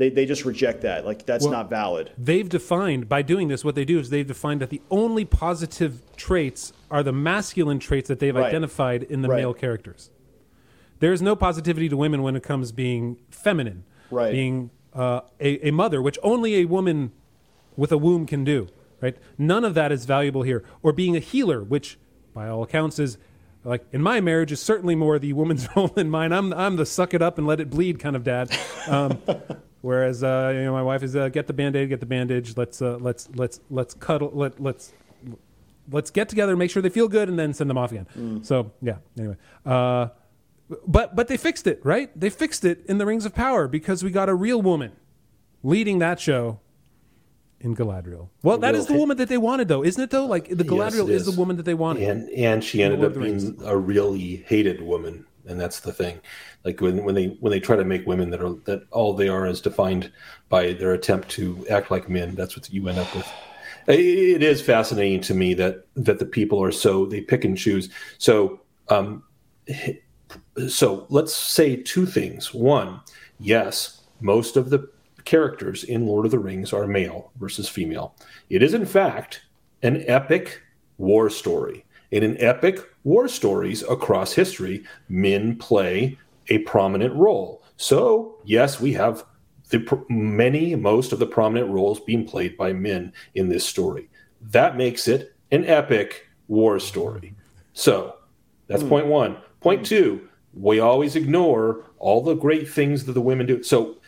[0.00, 1.04] they, they just reject that.
[1.04, 2.10] Like that's well, not valid.
[2.16, 3.62] They've defined by doing this.
[3.62, 8.08] What they do is they've defined that the only positive traits are the masculine traits
[8.08, 8.46] that they've right.
[8.46, 9.36] identified in the right.
[9.36, 10.10] male characters.
[11.00, 14.32] There is no positivity to women when it comes being feminine, right.
[14.32, 17.12] being uh, a, a mother, which only a woman
[17.76, 18.68] with a womb can do.
[19.02, 19.16] Right?
[19.36, 20.64] None of that is valuable here.
[20.82, 21.98] Or being a healer, which
[22.32, 23.18] by all accounts is
[23.64, 26.32] like in my marriage is certainly more the woman's role than mine.
[26.32, 28.56] I'm I'm the suck it up and let it bleed kind of dad.
[28.86, 29.18] Um,
[29.82, 32.56] Whereas uh, you know, my wife is uh, get the band-aid, get the bandage.
[32.56, 34.30] Let's uh, let's let's let's cuddle.
[34.34, 34.92] Let let's
[35.90, 38.06] let's get together, and make sure they feel good, and then send them off again.
[38.16, 38.44] Mm.
[38.44, 38.96] So yeah.
[39.18, 40.08] Anyway, uh,
[40.86, 42.10] but but they fixed it, right?
[42.18, 44.92] They fixed it in the Rings of Power because we got a real woman
[45.62, 46.60] leading that show
[47.60, 48.28] in Galadriel.
[48.42, 50.10] Well, that is the woman that they wanted, though, isn't it?
[50.10, 51.28] Though, like the Galadriel yes, is.
[51.28, 51.34] is.
[51.34, 55.26] the woman that they wanted, and and she ended up being a really hated woman,
[55.46, 56.20] and that's the thing
[56.64, 59.28] like when, when they when they try to make women that are that all they
[59.28, 60.10] are is defined
[60.48, 63.26] by their attempt to act like men that's what you end up with
[63.88, 67.88] it is fascinating to me that that the people are so they pick and choose
[68.18, 69.22] so um
[70.68, 73.00] so let's say two things one
[73.38, 74.88] yes most of the
[75.24, 78.14] characters in Lord of the Rings are male versus female.
[78.48, 79.42] It is, in fact,
[79.82, 80.62] an epic
[80.98, 81.84] war story.
[82.12, 86.18] And in epic war stories across history, men play
[86.48, 87.62] a prominent role.
[87.76, 89.24] So, yes, we have
[89.70, 94.08] the many, most of the prominent roles being played by men in this story.
[94.40, 97.34] That makes it an epic war story.
[97.72, 98.16] So,
[98.66, 98.88] that's mm.
[98.88, 99.36] point one.
[99.60, 103.62] Point two, we always ignore all the great things that the women do.
[103.62, 103.98] So,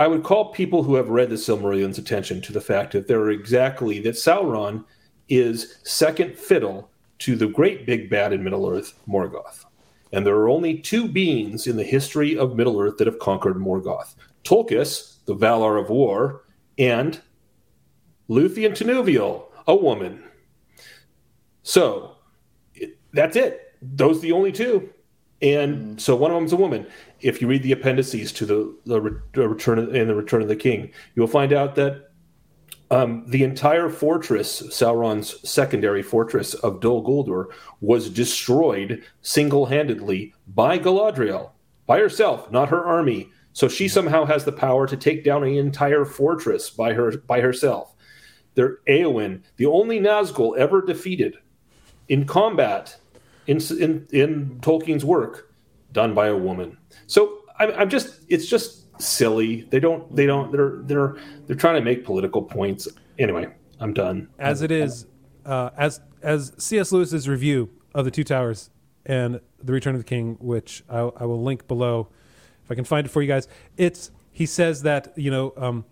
[0.00, 3.20] I would call people who have read the Silmarillion's attention to the fact that there
[3.20, 4.86] are exactly that Sauron
[5.28, 9.66] is second fiddle to the great big bad in Middle Earth, Morgoth.
[10.10, 13.56] And there are only two beings in the history of Middle Earth that have conquered
[13.56, 16.44] Morgoth Tulkas, the Valar of War,
[16.78, 17.20] and
[18.30, 20.24] Luthien Tinuviel, a woman.
[21.62, 22.16] So
[22.74, 23.74] it, that's it.
[23.82, 24.88] Those are the only two.
[25.42, 26.00] And mm.
[26.00, 26.86] so one of them is a woman.
[27.22, 30.48] If you read the appendices to the, the, the Return of, and the Return of
[30.48, 32.10] the King, you'll find out that
[32.90, 37.46] um, the entire fortress, Sauron's secondary fortress of Dol Guldur,
[37.80, 41.50] was destroyed single handedly by Galadriel,
[41.86, 43.28] by herself, not her army.
[43.52, 47.40] So she somehow has the power to take down an entire fortress by her by
[47.40, 47.94] herself.
[48.54, 51.36] They're Eowyn, the only Nazgul ever defeated
[52.08, 52.96] in combat
[53.46, 55.49] in in, in Tolkien's work,
[55.92, 56.76] done by a woman.
[57.06, 59.62] So I'm, I'm just it's just silly.
[59.70, 60.14] They don't.
[60.14, 60.52] They don't.
[60.52, 61.16] They're they're
[61.46, 62.88] they're trying to make political points.
[63.18, 64.28] Anyway, I'm done.
[64.38, 65.06] As it is,
[65.44, 66.92] uh, as as C.S.
[66.92, 68.70] Lewis's review of the Two Towers
[69.06, 72.08] and the Return of the King, which I, I will link below
[72.64, 73.48] if I can find it for you guys.
[73.76, 75.84] It's he says that you know um,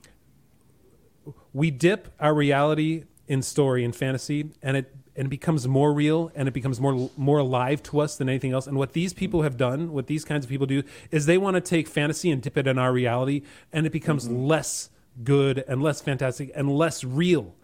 [1.52, 6.30] we dip our reality in story and fantasy, and it and it becomes more real
[6.34, 8.66] and it becomes more more alive to us than anything else.
[8.66, 11.56] And what these people have done, what these kinds of people do, is they want
[11.56, 13.42] to take fantasy and dip it in our reality,
[13.72, 14.46] and it becomes mm-hmm.
[14.46, 14.90] less
[15.24, 17.54] good and less fantastic and less real.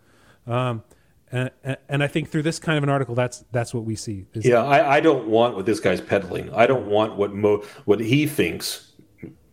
[0.47, 0.83] Um,
[1.31, 1.51] and,
[1.89, 4.27] and, I think through this kind of an article, that's that's what we see.
[4.35, 6.53] Yeah, I, I, don't want what this guy's peddling.
[6.53, 8.93] I don't want what mo- what he thinks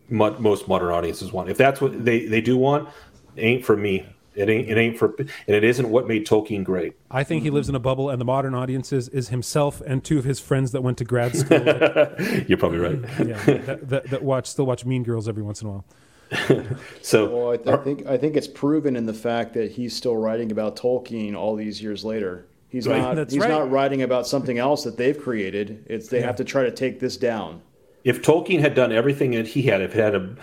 [0.09, 1.49] mo- most modern audiences want.
[1.49, 2.89] If that's what they, they do want,
[3.37, 4.05] ain't for me.
[4.33, 4.69] It ain't.
[4.69, 6.93] It ain't for, and it isn't what made Tolkien great.
[7.09, 10.17] I think he lives in a bubble, and the modern audiences is himself and two
[10.17, 11.59] of his friends that went to grad school.
[12.47, 12.99] You're probably right.
[13.25, 15.85] yeah, that, that, that, watch still watch Mean Girls every once in a while.
[17.01, 19.93] so, well, I, th- I, think I think it's proven in the fact that he's
[19.93, 22.45] still writing about Tolkien all these years later.
[22.69, 23.01] He's right.
[23.01, 23.15] not.
[23.17, 23.49] That's he's right.
[23.49, 25.83] not writing about something else that they've created.
[25.87, 26.27] It's they yeah.
[26.27, 27.61] have to try to take this down.
[28.05, 30.35] If Tolkien had done everything that he had, if it had a,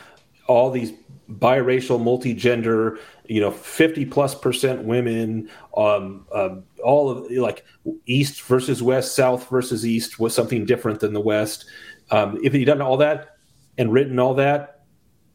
[0.47, 0.93] all these
[1.30, 7.64] biracial, multi-gender, you know, 50 plus percent women, um, um, all of like
[8.06, 11.66] East versus West, South versus East was something different than the West.
[12.10, 13.36] Um, if he'd done all that
[13.76, 14.84] and written all that,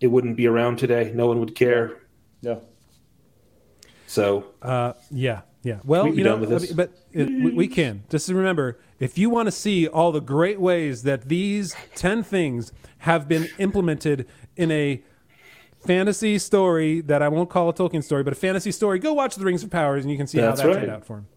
[0.01, 1.11] it wouldn't be around today.
[1.13, 2.01] No one would care.
[2.41, 2.59] Yeah.
[4.07, 5.79] So, uh, yeah, yeah.
[5.83, 6.37] Well, you know,
[6.75, 10.59] but it, we, we can just remember if you want to see all the great
[10.59, 15.03] ways that these 10 things have been implemented in a
[15.85, 18.99] fantasy story that I won't call a Tolkien story, but a fantasy story.
[18.99, 20.79] Go watch The Rings of Powers, and you can see That's how that right.
[20.81, 21.27] turned out for him.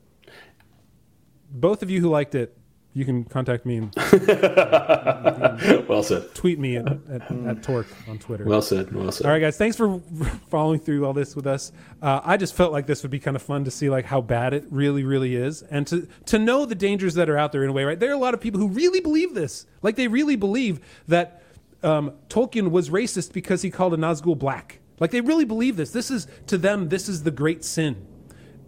[1.50, 2.56] Both of you who liked it,
[2.96, 3.94] you can contact me and
[5.86, 6.34] well said.
[6.34, 8.44] Tweet me at, at, at, Torque on Twitter.
[8.44, 8.90] Well said.
[8.90, 9.26] Well said.
[9.26, 9.58] All right, guys.
[9.58, 10.00] Thanks for
[10.48, 11.72] following through all this with us.
[12.00, 14.22] Uh, I just felt like this would be kind of fun to see like how
[14.22, 17.64] bad it really, really is, and to to know the dangers that are out there
[17.64, 17.84] in a way.
[17.84, 19.66] Right, there are a lot of people who really believe this.
[19.82, 21.42] Like they really believe that
[21.82, 24.80] um, Tolkien was racist because he called a Nazgul black.
[24.98, 25.90] Like they really believe this.
[25.90, 28.06] This is to them, this is the great sin.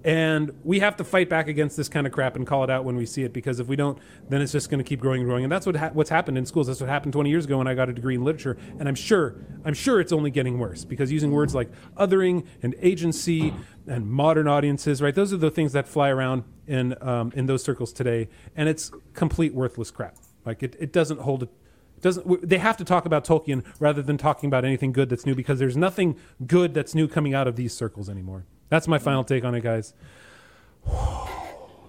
[0.05, 2.85] And we have to fight back against this kind of crap and call it out
[2.85, 3.99] when we see it because if we don't,
[4.29, 5.43] then it's just going to keep growing and growing.
[5.45, 6.69] And that's what ha- what's happened in schools.
[6.69, 8.57] That's what happened 20 years ago when I got a degree in literature.
[8.79, 9.35] And I'm sure,
[9.65, 13.53] I'm sure it's only getting worse because using words like othering and agency
[13.89, 15.15] and modern audiences, right?
[15.15, 18.93] Those are the things that fly around in um, in those circles today, and it's
[19.15, 20.17] complete worthless crap.
[20.47, 21.49] Like it, it doesn't hold.
[22.01, 25.35] Doesn't they have to talk about Tolkien rather than talking about anything good that's new
[25.35, 28.45] because there's nothing good that's new coming out of these circles anymore.
[28.69, 29.95] That's my final take on it, guys.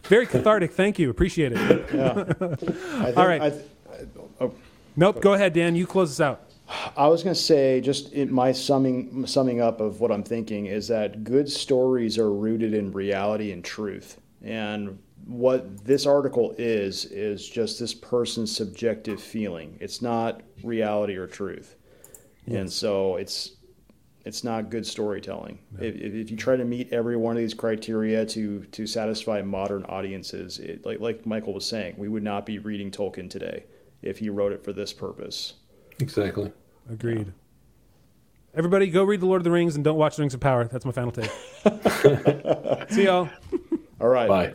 [0.04, 0.72] Very cathartic.
[0.72, 1.10] Thank you.
[1.10, 1.90] Appreciate it.
[1.94, 2.24] Yeah.
[2.24, 3.52] Think, All right.
[3.52, 4.08] Th-
[4.42, 4.54] oh.
[4.96, 5.22] Nope.
[5.22, 5.76] Go ahead, Dan.
[5.76, 6.50] You close us out.
[6.96, 10.68] I was going to say, just in my summing summing up of what I'm thinking
[10.68, 17.06] is that good stories are rooted in reality and truth, and what this article is
[17.06, 19.78] is just this person's subjective feeling.
[19.80, 21.76] It's not reality or truth,
[22.46, 22.60] yes.
[22.60, 23.58] and so it's
[24.26, 25.60] it's not good storytelling.
[25.72, 25.84] No.
[25.84, 29.84] If, if, you try to meet every one of these criteria to to satisfy modern
[29.86, 33.66] audiences, it, like like Michael was saying, we would not be reading Tolkien today
[34.02, 35.54] if he wrote it for this purpose.
[36.00, 36.52] Exactly.
[36.90, 37.32] Agreed.
[38.56, 40.66] Everybody, go read the Lord of the Rings and don't watch the Rings of Power.
[40.66, 41.30] That's my final take.
[42.90, 43.30] See y'all.
[44.02, 44.28] All right.
[44.28, 44.54] Bye.